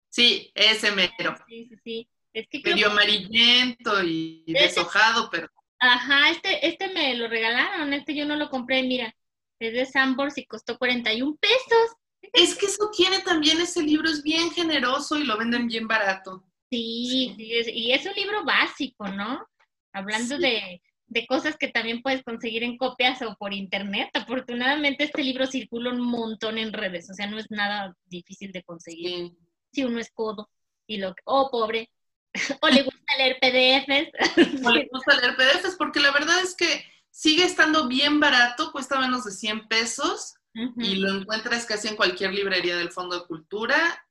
sí, 0.09 0.51
ese 0.53 0.91
mero. 0.91 1.37
sí, 1.47 1.67
sí, 1.69 1.75
sí. 1.83 2.09
Es 2.33 2.47
que 2.49 2.59
Medio 2.69 2.87
amarillento 2.91 4.03
y 4.03 4.43
deshojado, 4.47 5.29
pero 5.31 5.47
Ajá, 5.79 6.31
este, 6.31 6.67
este 6.67 6.89
me 6.89 7.15
lo 7.15 7.27
regalaron, 7.27 7.93
este 7.93 8.13
yo 8.15 8.25
no 8.25 8.35
lo 8.35 8.49
compré, 8.49 8.83
mira. 8.83 9.15
Es 9.59 9.73
de 9.73 9.85
Sambors 9.85 10.37
y 10.37 10.45
costó 10.45 10.77
41 10.77 11.35
pesos. 11.37 11.95
es 12.33 12.55
que 12.55 12.65
eso 12.67 12.89
tiene 12.95 13.19
también 13.19 13.59
ese 13.61 13.81
libro, 13.81 14.09
es 14.09 14.21
bien 14.23 14.51
generoso 14.51 15.17
y 15.17 15.23
lo 15.23 15.37
venden 15.37 15.67
bien 15.67 15.87
barato. 15.87 16.43
Sí, 16.69 17.33
sí, 17.37 17.71
y 17.73 17.91
es 17.93 18.05
un 18.05 18.13
libro 18.13 18.43
básico, 18.43 19.07
¿no? 19.07 19.45
Hablando 19.93 20.35
Sí. 20.35 20.41
de, 20.41 20.81
de 21.07 21.25
cosas 21.27 21.55
que 21.57 21.69
también 21.69 22.01
puedes 22.01 22.23
conseguir 22.23 22.63
en 22.63 22.77
copias 22.77 23.21
o 23.21 23.35
por 23.39 23.53
internet. 23.53 24.09
Afortunadamente 24.13 25.05
este 25.05 25.23
libro 25.23 25.45
circula 25.47 25.91
un 25.91 26.01
montón 26.01 26.57
en 26.57 26.73
redes, 26.73 27.09
o 27.09 27.13
sea, 27.13 27.27
no 27.27 27.39
es 27.39 27.49
nada 27.49 27.95
difícil 28.05 28.51
de 28.51 28.63
conseguir. 28.63 29.29
Sí. 29.29 29.37
Si 29.71 29.83
uno 29.85 29.99
es 29.99 30.11
codo 30.11 30.49
y 30.87 30.97
lo 30.97 31.15
o 31.25 31.49
pobre 31.49 31.89
o 32.61 32.67
le 32.67 32.83
gusta 32.83 33.17
leer 33.17 33.37
PDFs. 33.39 34.65
o 34.65 34.69
le 34.71 34.87
gusta 34.91 35.15
leer 35.15 35.35
PDFs, 35.37 35.75
porque 35.77 35.99
la 36.01 36.11
verdad 36.11 36.39
es 36.41 36.55
que 36.55 36.83
sigue 37.17 37.45
estando 37.45 37.87
bien 37.87 38.19
barato, 38.19 38.71
cuesta 38.71 38.99
menos 38.99 39.23
de 39.23 39.31
100 39.31 39.67
pesos 39.67 40.35
y 40.53 40.97
lo 40.97 41.19
encuentras 41.19 41.65
casi 41.65 41.87
en 41.87 41.95
cualquier 41.95 42.31
librería 42.31 42.77
del 42.77 42.91
Fondo 42.91 43.19
de 43.19 43.25
Cultura 43.25 44.05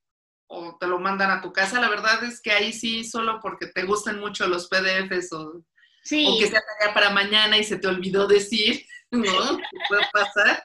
o 0.48 0.76
te 0.76 0.88
lo 0.88 0.98
mandan 0.98 1.30
a 1.30 1.40
tu 1.40 1.52
casa. 1.52 1.80
La 1.80 1.88
verdad 1.88 2.24
es 2.24 2.40
que 2.40 2.50
ahí 2.50 2.72
sí, 2.72 3.04
solo 3.04 3.38
porque 3.40 3.68
te 3.68 3.84
gustan 3.84 4.18
mucho 4.18 4.48
los 4.48 4.68
PDFs 4.68 5.32
o, 5.34 5.62
Sí, 6.02 6.26
o 6.28 6.36
que 6.38 6.48
sea 6.48 6.60
tarea 6.60 6.94
para 6.94 7.10
mañana 7.10 7.56
y 7.56 7.62
se 7.62 7.78
te 7.78 7.86
olvidó 7.86 8.26
decir, 8.26 8.84
¿no? 9.12 9.58
Puede 9.88 10.02
pasar. 10.12 10.64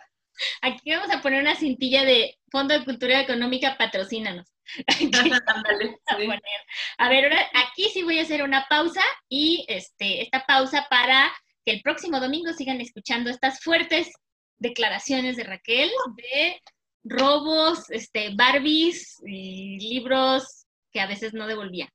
Aquí 0.64 0.92
vamos 0.92 1.12
a 1.12 1.22
poner 1.22 1.42
una 1.42 1.56
cintilla 1.56 2.04
de 2.04 2.40
Fondo 2.52 2.74
de 2.74 2.86
Cultura 2.86 3.22
Económica, 3.22 3.78
patrocínanos. 3.78 4.52
a, 6.98 7.10
ver, 7.10 7.24
ahora 7.26 7.48
aquí 7.54 7.90
sí 7.94 8.02
voy 8.02 8.18
a 8.18 8.24
hacer 8.24 8.42
una 8.42 8.66
pausa 8.68 9.04
y 9.30 9.64
este, 9.68 10.24
esta 10.24 10.44
pausa 10.48 10.88
para 10.90 11.32
que 11.66 11.72
el 11.72 11.82
próximo 11.82 12.20
domingo 12.20 12.54
sigan 12.54 12.82
escuchando 12.82 13.30
estas 13.30 13.60
fuertes 13.62 14.12
declaraciones 14.60 15.38
de 15.38 15.44
Raquel 15.44 15.90
de 16.16 16.62
robos, 17.04 17.90
este, 17.90 18.34
Barbies 18.36 19.22
y 19.26 19.80
libros 19.80 20.66
que 20.92 21.02
a 21.02 21.08
veces 21.08 21.34
no 21.34 21.48
devolvía. 21.48 21.90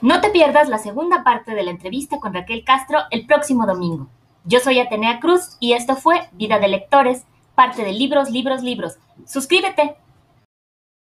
No 0.00 0.20
te 0.20 0.30
pierdas 0.30 0.68
la 0.68 0.78
segunda 0.78 1.24
parte 1.24 1.54
de 1.54 1.62
la 1.62 1.70
entrevista 1.70 2.18
con 2.20 2.34
Raquel 2.34 2.64
Castro 2.64 3.00
el 3.10 3.26
próximo 3.26 3.66
domingo. 3.66 4.08
Yo 4.44 4.60
soy 4.60 4.78
Atenea 4.78 5.18
Cruz 5.18 5.56
y 5.58 5.72
esto 5.72 5.96
fue 5.96 6.28
Vida 6.32 6.58
de 6.58 6.68
Lectores, 6.68 7.24
parte 7.54 7.82
de 7.82 7.92
Libros, 7.92 8.30
Libros, 8.30 8.62
Libros. 8.62 8.98
Suscríbete. 9.26 9.96